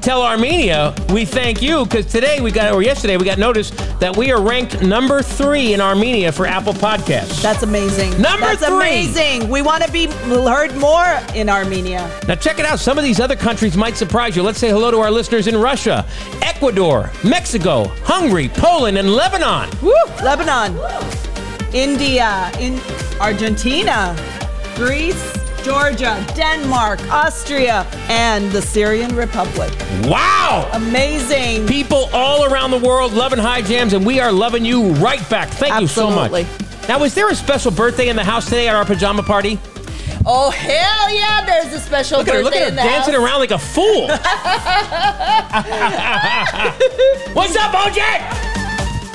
tell 0.01 0.23
Armenia 0.23 0.93
we 1.13 1.25
thank 1.25 1.63
you 1.63 1.85
because 1.85 2.07
today 2.07 2.41
we 2.41 2.51
got, 2.51 2.73
or 2.75 2.83
yesterday 2.83 3.17
we 3.17 3.25
got 3.25 3.39
notice 3.39 3.71
that 4.01 4.17
we 4.17 4.33
are 4.33 4.43
ranked 4.43 4.83
number 4.83 5.23
three 5.23 5.75
in 5.75 5.81
Armenia 5.81 6.33
for 6.33 6.45
Apple 6.45 6.73
Podcasts. 6.73 7.41
That's 7.41 7.63
amazing. 7.63 8.21
Number 8.21 8.47
That's 8.47 8.67
three. 8.67 8.77
amazing. 8.77 9.49
We 9.49 9.63
want 9.63 9.85
to 9.85 9.93
be 9.93 10.07
heard 10.07 10.75
more 10.77 11.21
in 11.37 11.49
Armenia. 11.49 12.11
Now 12.27 12.35
check 12.35 12.59
it 12.59 12.65
out. 12.65 12.81
Some 12.81 12.99
of 12.99 13.05
these 13.05 13.21
other 13.21 13.37
countries 13.37 13.77
might 13.77 13.97
surprise 13.97 14.35
you. 14.35 14.43
Let's 14.43 14.59
say 14.59 14.71
hello 14.71 14.91
to 14.91 14.99
our 14.99 15.11
listeners 15.13 15.47
in 15.47 15.57
Russia, 15.57 16.05
Ecuador, 16.43 17.13
Mexico, 17.23 17.85
Hungary, 18.03 18.49
Poland, 18.49 18.99
and 18.99 19.13
Lebanon. 19.13 19.69
Woo! 19.81 19.93
Lebanon, 20.25 20.75
India, 21.73 22.51
in 22.59 22.81
Argentina, 23.21 24.17
Greece, 24.75 25.35
Georgia, 25.63 26.25
Denmark, 26.35 27.01
Austria, 27.11 27.87
and 28.09 28.51
the 28.53 28.63
Syrian 28.63 29.15
Republic. 29.15 29.71
Wow! 30.05 30.69
Amazing. 30.73 31.67
People 31.67 32.09
all 32.13 32.51
around 32.51 32.71
the 32.71 32.79
world 32.79 33.13
loving 33.13 33.39
high 33.39 33.61
jams, 33.63 33.93
and 33.93 34.07
we 34.07 34.19
are 34.21 34.33
loving 34.33 34.65
you 34.65 34.93
right 34.95 35.29
back. 35.29 35.49
Thank 35.51 35.79
you 35.81 35.87
so 35.87 36.11
much. 36.11 36.33
Absolutely. 36.33 36.47
Now, 36.89 37.03
is 37.05 37.15
there 37.15 37.29
a 37.29 37.35
special 37.35 37.71
birthday 37.71 38.09
in 38.09 38.17
the 38.17 38.25
house 38.25 38.47
today 38.47 38.69
at 38.69 38.75
our 38.75 38.85
pajama 38.87 39.23
party? 39.23 39.59
Oh 40.25 40.51
hell 40.51 41.15
yeah! 41.15 41.45
There's 41.45 41.73
a 41.73 41.81
special 41.81 42.19
Look 42.19 42.29
at 42.29 42.35
her, 42.35 42.43
look 42.43 42.55
at 42.55 42.71
her 42.71 42.77
dancing 42.77 43.15
house. 43.15 43.23
around 43.23 43.41
like 43.41 43.51
a 43.51 43.59
fool. 43.59 44.09
What's 47.35 47.57
up, 47.57 47.73
OJ? 47.73 48.48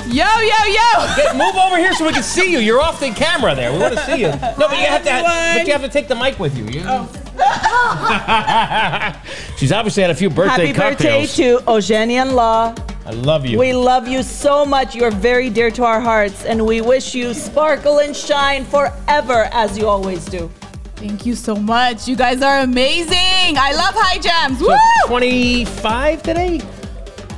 Yo, 0.06 0.24
yo, 0.24 0.64
yo! 0.66 1.16
Get, 1.16 1.34
move 1.34 1.56
over 1.56 1.78
here 1.78 1.94
so 1.94 2.06
we 2.06 2.12
can 2.12 2.22
see 2.22 2.52
you. 2.52 2.58
You're 2.58 2.80
off 2.80 3.00
the 3.00 3.10
camera 3.10 3.54
there. 3.54 3.72
We 3.72 3.78
want 3.78 3.94
to 3.94 4.00
see 4.04 4.20
you. 4.20 4.28
No, 4.28 4.68
but 4.68 4.78
you 4.78 4.86
have 4.86 5.02
to. 5.02 5.58
But 5.58 5.66
you 5.66 5.72
have 5.72 5.82
to 5.82 5.88
take 5.88 6.08
the 6.08 6.14
mic 6.14 6.38
with 6.38 6.56
you. 6.56 6.64
you 6.64 6.80
She's 9.56 9.72
obviously 9.72 10.02
had 10.02 10.10
a 10.10 10.14
few 10.14 10.30
birthday 10.30 10.66
Happy 10.66 10.78
birthday 10.78 11.26
cocktails. 11.26 11.36
to 11.36 11.62
Eugenian 11.72 12.34
Law, 12.34 12.74
I 13.06 13.10
love 13.10 13.46
you. 13.46 13.58
We 13.58 13.72
love 13.72 14.06
you 14.06 14.22
so 14.22 14.64
much. 14.64 14.94
You're 14.94 15.10
very 15.10 15.50
dear 15.50 15.70
to 15.72 15.84
our 15.84 16.00
hearts, 16.00 16.44
and 16.44 16.64
we 16.64 16.80
wish 16.80 17.14
you 17.14 17.34
sparkle 17.34 17.98
and 17.98 18.14
shine 18.14 18.64
forever 18.64 19.48
as 19.52 19.76
you 19.76 19.88
always 19.88 20.24
do. 20.26 20.50
Thank 20.96 21.26
you 21.26 21.34
so 21.34 21.56
much. 21.56 22.08
You 22.08 22.16
guys 22.16 22.40
are 22.40 22.60
amazing. 22.60 23.58
I 23.58 23.72
love 23.72 23.94
high 23.94 24.18
jams. 24.18 24.58
So 24.58 24.68
Woo! 24.68 24.76
25 25.08 26.22
today? 26.22 26.60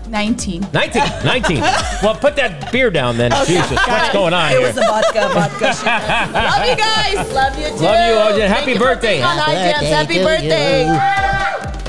19. 0.08 0.66
19. 0.72 1.02
19. 1.24 1.60
well, 2.02 2.14
put 2.14 2.36
that 2.36 2.70
beer 2.72 2.90
down 2.90 3.16
then. 3.16 3.32
Okay, 3.32 3.56
Jesus, 3.56 3.70
got 3.70 3.88
what's 3.88 4.12
going 4.12 4.34
on 4.34 4.52
It 4.52 4.58
here? 4.58 4.66
was 4.68 4.76
a 4.76 4.80
vodka, 4.80 5.28
vodka. 5.32 5.64
Love 6.32 6.66
you 6.66 6.76
guys. 6.76 7.32
Love 7.34 7.58
you 7.58 7.68
too. 7.70 7.84
Love 7.84 8.08
you, 8.08 8.14
Arjun. 8.18 8.48
Happy 8.48 8.54
Thank 8.54 8.68
you 8.68 8.74
for 8.76 8.80
birthday. 8.84 9.08
being 9.14 9.24
on 9.24 9.36
Happy 9.36 9.52
High 9.52 9.84
Happy 9.84 10.22
birthday 10.22 10.84
to 10.84 10.88
birthday. 10.90 11.35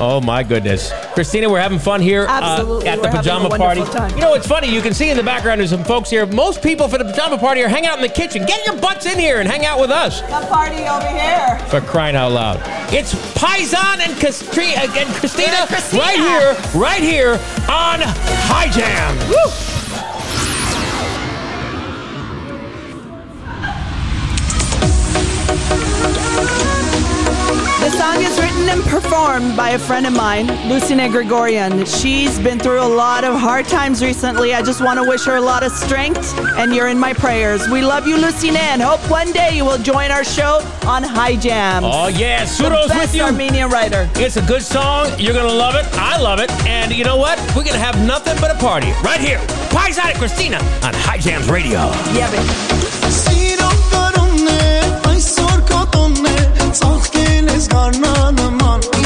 Oh 0.00 0.20
my 0.20 0.44
goodness, 0.44 0.92
Christina, 1.14 1.50
we're 1.50 1.60
having 1.60 1.80
fun 1.80 2.00
here 2.00 2.24
uh, 2.28 2.80
at 2.86 3.02
the 3.02 3.08
pajama 3.08 3.48
party. 3.48 3.82
time. 3.84 4.14
You 4.14 4.20
know, 4.20 4.34
it's 4.34 4.46
funny. 4.46 4.72
You 4.72 4.80
can 4.80 4.94
see 4.94 5.10
in 5.10 5.16
the 5.16 5.24
background 5.24 5.58
there's 5.58 5.70
some 5.70 5.82
folks 5.82 6.08
here. 6.08 6.24
Most 6.24 6.62
people 6.62 6.86
for 6.88 6.98
the 6.98 7.04
pajama 7.04 7.36
party 7.36 7.62
are 7.64 7.68
hanging 7.68 7.88
out 7.88 7.96
in 7.96 8.02
the 8.02 8.08
kitchen. 8.08 8.46
Get 8.46 8.64
your 8.64 8.76
butts 8.76 9.06
in 9.06 9.18
here 9.18 9.40
and 9.40 9.48
hang 9.48 9.66
out 9.66 9.80
with 9.80 9.90
us. 9.90 10.20
The 10.20 10.46
party 10.48 10.86
over 10.86 11.08
here. 11.08 11.58
For 11.68 11.80
crying 11.80 12.14
out 12.14 12.30
loud, 12.30 12.60
it's 12.92 13.12
Paisan 13.34 13.98
and, 13.98 14.12
Castri- 14.14 14.76
and 14.76 15.08
Christina, 15.16 15.66
Christina. 15.66 16.00
right 16.02 16.16
here, 16.16 16.80
right 16.80 17.02
here 17.02 17.32
on 17.68 18.00
High 18.46 18.70
Jam. 18.70 19.16
Woo! 19.28 19.77
The 27.80 27.90
song 27.90 28.16
is 28.20 28.36
written 28.40 28.68
and 28.68 28.82
performed 28.82 29.56
by 29.56 29.70
a 29.70 29.78
friend 29.78 30.04
of 30.04 30.12
mine, 30.12 30.48
Lucina 30.68 31.08
Gregorian. 31.08 31.86
She's 31.86 32.36
been 32.40 32.58
through 32.58 32.82
a 32.82 32.88
lot 32.88 33.22
of 33.22 33.38
hard 33.38 33.66
times 33.66 34.02
recently. 34.02 34.52
I 34.52 34.62
just 34.62 34.82
want 34.82 34.98
to 34.98 35.08
wish 35.08 35.24
her 35.26 35.36
a 35.36 35.40
lot 35.40 35.62
of 35.62 35.70
strength, 35.70 36.36
and 36.58 36.74
you're 36.74 36.88
in 36.88 36.98
my 36.98 37.14
prayers. 37.14 37.68
We 37.68 37.82
love 37.82 38.08
you, 38.08 38.16
Lucina, 38.16 38.58
and 38.58 38.82
hope 38.82 39.08
one 39.08 39.30
day 39.32 39.56
you 39.56 39.64
will 39.64 39.78
join 39.78 40.10
our 40.10 40.24
show 40.24 40.60
on 40.86 41.04
High 41.04 41.36
Jams. 41.36 41.86
Oh 41.88 42.08
yeah, 42.08 42.44
Sudo's 42.44 42.90
with 42.90 43.14
you. 43.14 43.22
Armenian 43.22 43.70
writer. 43.70 44.10
It's 44.16 44.36
a 44.36 44.42
good 44.42 44.62
song. 44.62 45.12
You're 45.16 45.34
gonna 45.34 45.52
love 45.52 45.76
it. 45.76 45.86
I 45.92 46.20
love 46.20 46.40
it. 46.40 46.50
And 46.66 46.92
you 46.92 47.04
know 47.04 47.16
what? 47.16 47.38
We're 47.56 47.64
gonna 47.64 47.78
have 47.78 48.04
nothing 48.04 48.36
but 48.40 48.50
a 48.50 48.58
party 48.58 48.90
right 49.04 49.20
here. 49.20 49.38
Paisan 49.70 50.10
and 50.10 50.18
Christina 50.18 50.56
on 50.82 50.94
High 50.94 51.18
Jams 51.18 51.48
Radio. 51.48 51.78
Yeah, 52.12 52.28
baby. 52.32 52.87
değiliz 57.38 57.68
karnın 57.68 58.36
aman. 58.36 58.97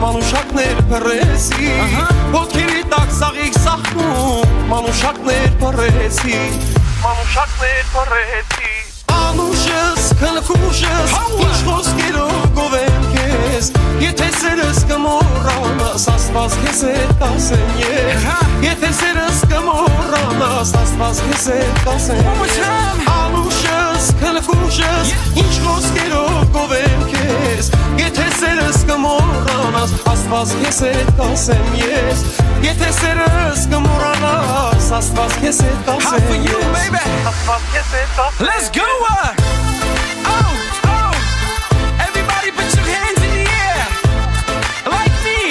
Մանուշակներ 0.00 0.78
փռեցի 0.88 1.66
Ոտքերի 2.32 2.84
տակ 2.88 3.10
սաղիկ 3.18 3.56
սախում, 3.60 4.54
մանուշակներ 4.70 5.50
փռեցի 5.60 6.38
Մանուշակներ 7.02 7.82
փռեցի 7.92 8.70
Անուշս, 9.10 10.06
քնքուշս, 10.22 11.12
ինչ 11.44 11.58
խոսքերով 11.66 12.46
գովեմ 12.56 13.04
քեզ 13.12 13.70
Եթե 14.00 14.28
սերս 14.38 14.80
կմոռանաս, 14.88 16.06
աստված 16.14 16.56
քեզ 16.62 16.82
հետ 16.88 17.24
ասեմ 17.28 17.76
ես 17.82 18.26
Եթե 18.64 18.92
սերս 19.02 19.42
կմոռանաս, 19.52 20.74
աստված 20.80 21.24
քեզ 21.28 21.48
հետ 21.52 21.92
ասեմ 21.96 22.32
Անուշս, 23.18 24.10
քնքուշս, 24.24 25.14
ինչ 25.44 25.54
խոսքերով 25.66 26.40
գովեմ 26.56 27.06
քեզ 27.12 27.29
rızkım 28.70 29.04
uğranas 29.04 29.90
Asfaz 30.06 30.54
you 36.34 36.60
baby! 36.60 37.04
Let's 38.40 38.70
go 38.72 38.82
uh! 38.82 39.34
Oh 40.26 40.54
oh! 40.86 41.12
Everybody 42.08 42.50
put 42.50 42.76
your 42.76 42.86
hands 42.86 43.22
in 43.24 43.30
the 43.30 43.50
air. 43.50 43.86
Like 44.86 45.16
me. 45.24 45.50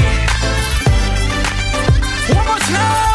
One 2.35 2.45
more 2.45 2.59
time. 2.59 3.08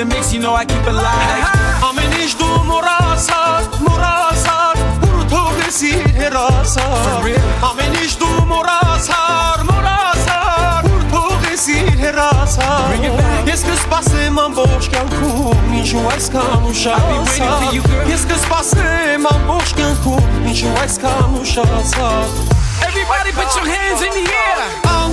the 0.00 0.06
mix, 0.06 0.32
you 0.32 0.40
know 0.40 0.54
I 0.54 0.64
keep 0.64 0.80
it 0.80 0.96
live. 0.96 1.44
I'm 1.84 1.98
an 1.98 2.12
ish 2.24 2.34
do 2.34 2.48
morasa, 2.64 3.68
morasa, 3.84 4.72
puro 5.00 5.24
herasa. 6.16 6.84
I'm 7.60 7.78
an 7.84 7.92
to 8.16 8.28
herasa. 12.00 12.72
Yes, 13.44 13.62
cause 13.62 13.84
passe 13.92 14.30
man 14.32 14.54
boshkan 14.56 15.06
ku, 15.20 15.52
nishu 15.68 16.00
aiskan 16.08 16.64
ushasa. 16.64 17.44
I'll. 17.72 17.82
Yes, 18.08 18.24
cause 18.24 18.44
passe 18.48 19.18
man 19.20 19.40
ku, 20.02 20.16
nishu. 20.44 20.68
Everybody 22.88 23.30
put 23.36 23.50
your 23.56 23.68
hands 23.68 24.00
in 24.00 24.12
the 24.16 24.24
air. 24.32 24.58
I'm 24.84 25.12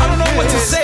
I 0.00 0.06
don't 0.06 0.18
know 0.18 0.36
what 0.38 0.48
to 0.50 0.58
say. 0.58 0.83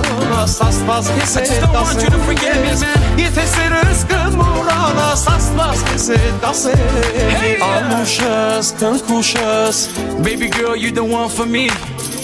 I 0.31 1.59
don't 1.59 1.73
want 1.73 2.01
you 2.01 2.09
to 2.09 2.19
forget 2.19 2.55
me, 2.63 2.71
Sarsmaz 2.71 2.71
bizi 2.71 2.85
dasımız 2.85 3.19
Yetesi 3.19 3.61
rızkın 3.69 4.39
burana 4.39 5.15
Sarsmaz 5.15 5.77
bizi 5.93 6.19
dasımız 6.41 6.77
Anuşuz, 7.61 8.79
kankuşuz 8.79 9.89
Baby 10.19 10.45
girl 10.45 10.75
you 10.75 10.93
the 10.93 11.01
one 11.01 11.29
for 11.29 11.45
me. 11.45 11.67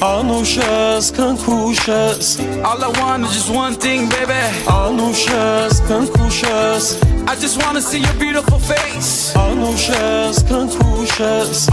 Anuşuz, 0.01 1.13
kankuşuz 1.17 2.39
All 2.65 2.81
I 2.81 2.93
want 2.93 3.25
is 3.25 3.33
just 3.33 3.49
one 3.49 3.75
thing 3.79 4.11
baby. 4.11 4.71
Anuşuz, 4.71 5.87
kankuşuz 5.87 6.97
I 7.27 7.41
just 7.41 7.59
wanna 7.59 7.81
see 7.81 7.97
your 7.97 8.21
beautiful 8.21 8.59
face. 8.59 9.39
Anuşuz, 9.39 10.49
kankuşuz 10.49 11.67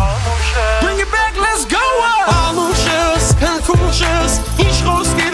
Bring 0.83 1.01
it 1.01 1.13
back, 1.13 1.37
let's 1.37 1.65
go 1.69 1.85
Anuşuz, 2.49 3.41
kankuşuz 3.41 4.41
İş 4.59 4.81
rüzgarı 4.81 5.34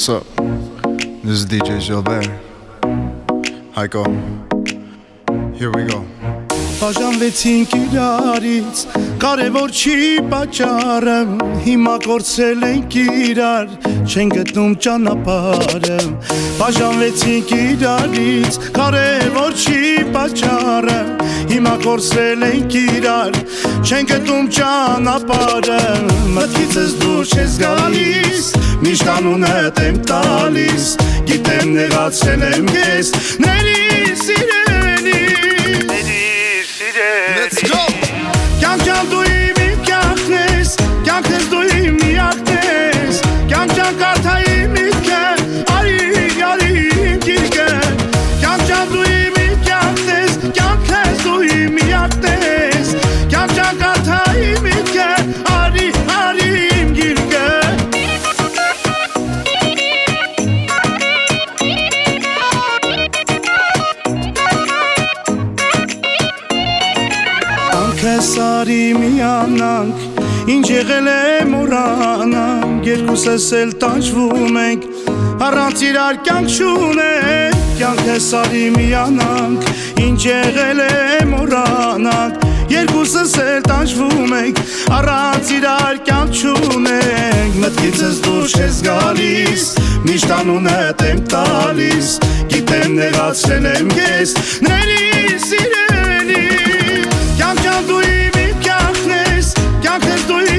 What's 0.00 0.08
up? 0.08 0.24
This 1.22 1.40
is 1.40 1.44
DJ 1.44 1.78
Gilbert. 1.86 2.24
Heiko. 3.76 4.02
Here 5.54 5.70
we 5.70 5.84
go. 5.84 6.06
Բաժանվեցինք 6.80 7.74
իրարից 7.76 8.78
Կարևոր 9.20 9.74
չի 9.76 9.96
պատճառը 10.30 11.16
Հիմա 11.66 11.96
կորցրել 12.06 12.64
ենք 12.70 12.96
իրար 13.02 13.74
Չեն 14.08 14.32
գտնում 14.38 14.72
ճանապարհը 14.86 15.98
Բաժանվեցինք 16.62 17.52
իրարից 17.58 18.58
Կարևոր 18.80 19.60
չի 19.60 19.92
պատճառը 20.16 20.98
Հիմա 21.52 21.74
կորցրել 21.84 22.48
ենք 22.48 22.78
իրար 22.86 23.38
Չեն 23.84 24.10
գտնում 24.14 24.50
ճանապարհը 24.56 25.80
Մտքիցս 26.40 26.98
դուրս 27.04 27.36
չես 27.36 27.60
գալիս 27.66 28.50
Միշտ 28.80 29.08
անունդ 29.12 29.80
եմ 29.84 29.98
տալիս 30.08 30.86
Գիտեմ 31.28 31.74
նեղացել 31.74 32.46
եմ 32.48 32.72
ես 32.78 33.12
Ների 33.44 34.16
սիրելի 34.22 34.59
Միանանք 69.30 70.48
Ինչ 70.50 70.68
եղել 70.72 71.08
է 71.10 71.18
մորանանք 71.46 72.86
երկուսս 72.88 73.44
էլ 73.60 73.74
տանջվում 73.82 74.56
ենք 74.58 74.86
Առանց 75.46 75.82
իրար 75.86 76.16
կյանք 76.26 76.54
չունենք 76.56 77.60
Կյանքս 77.78 78.26
արի 78.40 78.62
միանանք 78.74 79.68
Ինչ 80.02 80.18
եղել 80.26 80.82
է 80.86 80.88
մորանանք 81.30 82.48
Երկուսս 82.74 83.36
էլ 83.44 83.68
տանջվում 83.68 84.34
ենք 84.40 84.62
Առանց 84.98 85.52
իրար 85.60 86.02
կյանք 86.10 86.40
չունենք 86.40 87.60
Մտքիցս 87.62 88.20
դուրս 88.26 88.56
ես 88.64 88.80
գալիս 88.88 89.68
Միշտ 90.08 90.34
անունդ 90.40 91.06
եմ 91.10 91.22
տալիս 91.36 92.10
Գիտեմ 92.56 92.98
նեղացրել 92.98 93.70
եմ 93.76 93.94
ես 94.00 94.34
Ների 94.66 95.38
սիրելի 95.46 96.44
Կյանք 97.38 97.64
ջան 97.68 97.88
դու 97.92 98.02
já 99.90 99.98
fez 99.98 100.49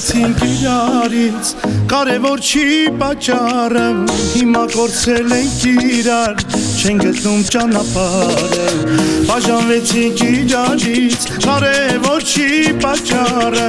Շտանվեցինք 0.00 0.42
իրարից 0.46 1.48
Կարևոր 1.90 2.40
չի 2.40 2.62
պատճառը 3.00 3.82
Հիմա 4.32 4.62
կորցրել 4.72 5.34
ենք 5.36 5.64
իրար 5.70 6.44
Չեն 6.80 7.02
գտնում 7.02 7.42
ճանապարհը 7.52 8.68
Բաժանվեցինք 9.28 10.22
իրարից 10.28 11.26
Կարևոր 11.44 12.26
չի 12.30 12.48
պատճառը 12.86 13.66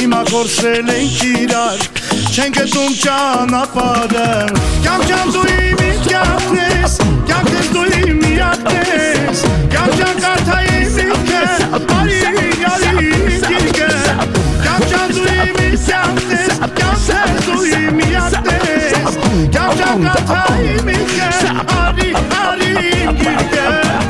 Հիմա 0.00 0.22
կորցրել 0.32 0.90
ենք 0.96 1.22
իրար 1.30 1.86
Չեն 2.34 2.58
գտնում 2.58 2.98
ճանապարհը 3.04 4.28
Կյանք 4.82 5.08
ջան 5.12 5.34
դու 5.36 5.46
իմ 5.54 5.84
կյանքն 6.08 6.58
ես 6.64 6.98
Կյանքս 7.30 7.70
դու 7.76 7.86
իմ 8.02 8.18
միակն 8.26 8.82
ես 8.96 9.46
Կյանք 9.76 10.02
ջան 10.02 10.22
կարթայի 10.26 10.82
միտքը 10.98 11.46
Արի, 12.00 12.17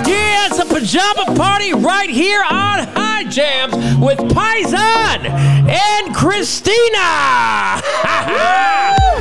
Yeah 0.06 0.46
it's 0.48 0.58
a 0.58 0.64
pajama 0.66 1.34
party 1.36 1.74
right 1.74 2.10
here 2.10 2.42
on 2.42 2.86
High 2.88 3.24
Jams 3.24 3.74
with 3.98 4.18
Paisan 4.18 5.26
and 5.28 6.14
Christina 6.14 7.08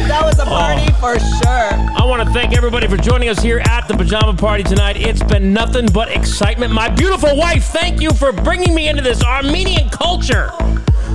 That 0.07 0.21
was 0.23 0.39
a 0.39 0.45
party 0.45 0.85
oh. 0.87 0.97
for 0.99 1.19
sure 1.19 1.87
I 1.99 2.05
want 2.05 2.25
to 2.27 2.33
thank 2.33 2.55
everybody 2.55 2.87
for 2.87 2.97
joining 2.97 3.29
us 3.29 3.39
here 3.39 3.59
at 3.59 3.87
the 3.87 3.95
pajama 3.95 4.33
party 4.33 4.63
tonight. 4.63 4.97
It's 4.97 5.21
been 5.23 5.51
nothing 5.51 5.87
but 5.87 6.09
excitement. 6.09 6.71
My 6.71 6.89
beautiful 6.89 7.35
wife, 7.35 7.65
thank 7.65 8.01
you 8.01 8.11
for 8.11 8.31
bringing 8.31 8.73
me 8.73 8.87
into 8.87 9.01
this 9.01 9.23
Armenian 9.23 9.89
culture. 9.89 10.49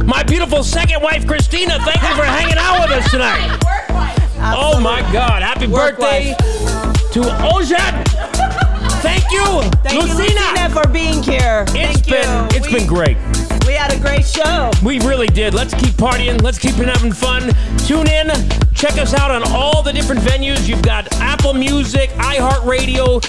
My 0.05 0.23
beautiful 0.23 0.65
second 0.65 1.03
wife, 1.03 1.27
Christina, 1.27 1.79
thank 1.81 2.03
you 2.03 2.15
for 2.17 2.25
hanging 2.25 2.57
out 2.59 2.81
with 2.81 2.91
us 2.99 3.11
tonight. 3.11 3.59
Oh 4.55 4.81
my 4.81 5.01
God! 5.13 5.43
Happy 5.43 5.67
Work 5.67 5.99
birthday 5.99 6.35
to 7.13 7.21
Ojad. 7.21 8.05
Thank 9.03 9.25
you, 9.31 9.63
Thank 9.83 9.95
you, 9.95 10.01
Lucina. 10.01 10.41
Lucina, 10.41 10.71
for 10.71 10.89
being 10.89 11.23
here. 11.23 11.65
It's 11.69 11.73
Thank 11.73 12.07
been 12.07 12.51
you. 12.51 12.57
it's 12.59 12.67
we, 12.67 12.73
been 12.79 12.87
great. 12.87 13.17
We 13.67 13.75
had 13.75 13.93
a 13.93 13.99
great 14.01 14.27
show. 14.27 14.71
We 14.85 14.99
really 15.01 15.27
did. 15.27 15.55
Let's 15.55 15.75
keep 15.75 15.95
partying. 15.95 16.43
Let's 16.43 16.59
keep 16.59 16.75
having 16.75 17.13
fun. 17.13 17.53
Tune 17.87 18.09
in. 18.09 18.31
Check 18.75 18.99
us 18.99 19.15
out 19.15 19.31
on 19.31 19.43
all 19.53 19.83
the 19.83 19.93
different 19.93 20.21
venues. 20.23 20.69
You've 20.69 20.83
got 20.83 21.13
Apple 21.21 21.55
Music, 21.55 22.11
iHeartRadio. 22.11 23.23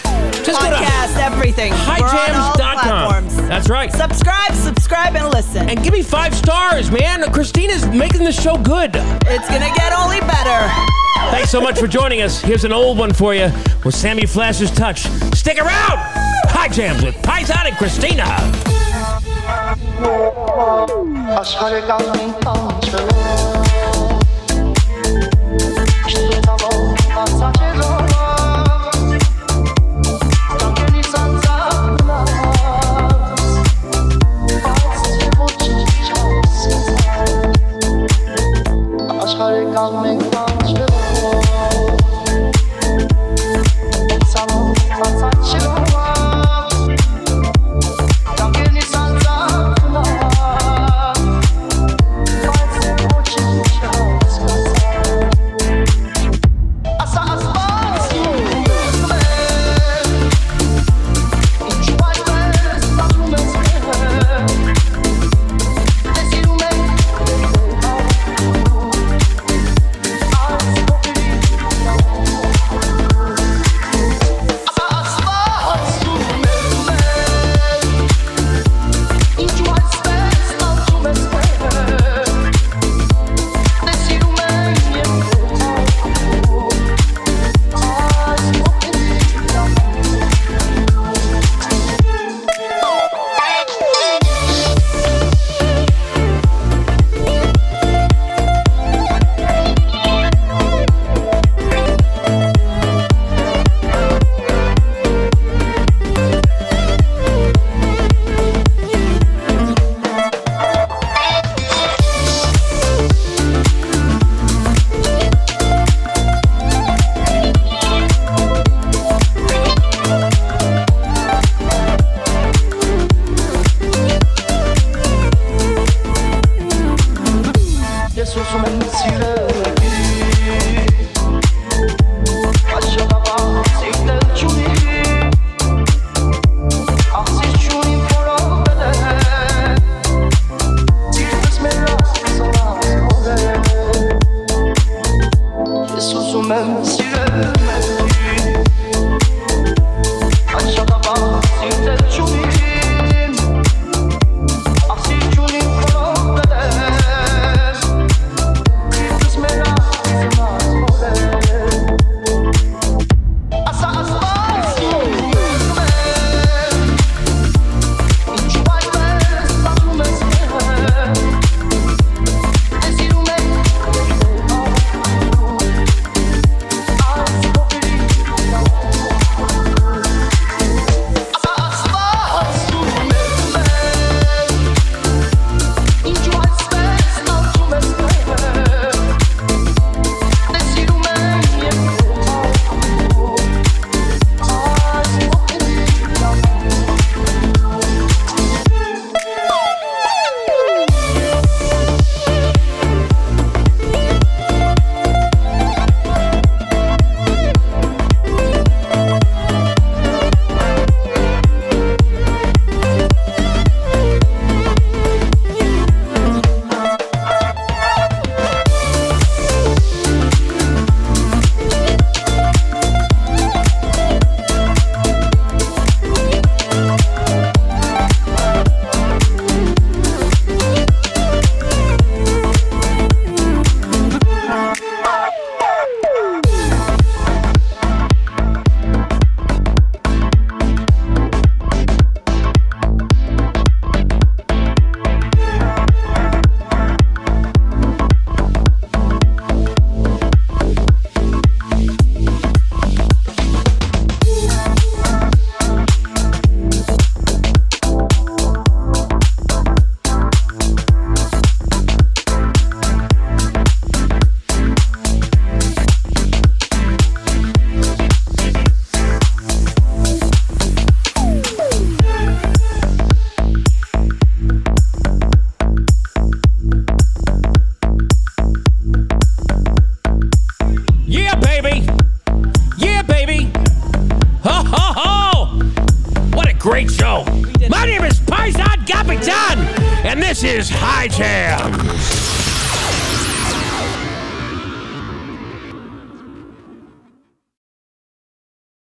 Just 0.44 0.60
to 0.60 0.68
Podcast, 0.68 1.18
everything. 1.18 1.72
Highjams.com. 1.74 3.48
That's 3.48 3.70
right. 3.70 3.92
Subscribe, 3.92 4.54
subscribe, 4.54 5.16
and 5.16 5.32
listen. 5.32 5.70
And 5.70 5.84
give 5.84 5.94
me 5.94 6.02
five 6.02 6.34
stars, 6.34 6.90
man. 6.90 7.22
Christina's 7.32 7.86
making 7.88 8.24
the 8.24 8.32
show 8.32 8.58
good. 8.58 8.92
It's 8.96 9.48
gonna 9.48 9.74
get 9.76 9.94
only 9.94 10.20
better. 10.22 10.72
Thanks 11.30 11.52
so 11.52 11.62
much 11.62 11.80
for 11.80 11.88
joining 11.88 12.22
us. 12.22 12.42
Here's 12.42 12.66
an 12.66 12.74
old 12.74 12.98
one 12.98 13.14
for 13.14 13.34
you 13.34 13.52
with 13.86 13.96
Sammy 13.96 14.26
Flash's 14.26 14.72
touch. 14.72 15.04
Stick 15.36 15.60
around. 15.60 16.00
High 16.50 16.68
Jams 16.68 17.04
with 17.04 17.16
Paisan 17.18 17.68
and 17.68 17.78
Christina. 17.78 18.83
աշխարհը 20.04 21.80
կազմի 21.88 22.26
տանջվելով 22.44 23.24
Շտուտալով 26.14 26.76
արծաճելով 27.24 28.12
Աշխարհը 39.24 39.66
կազմենք 39.74 40.33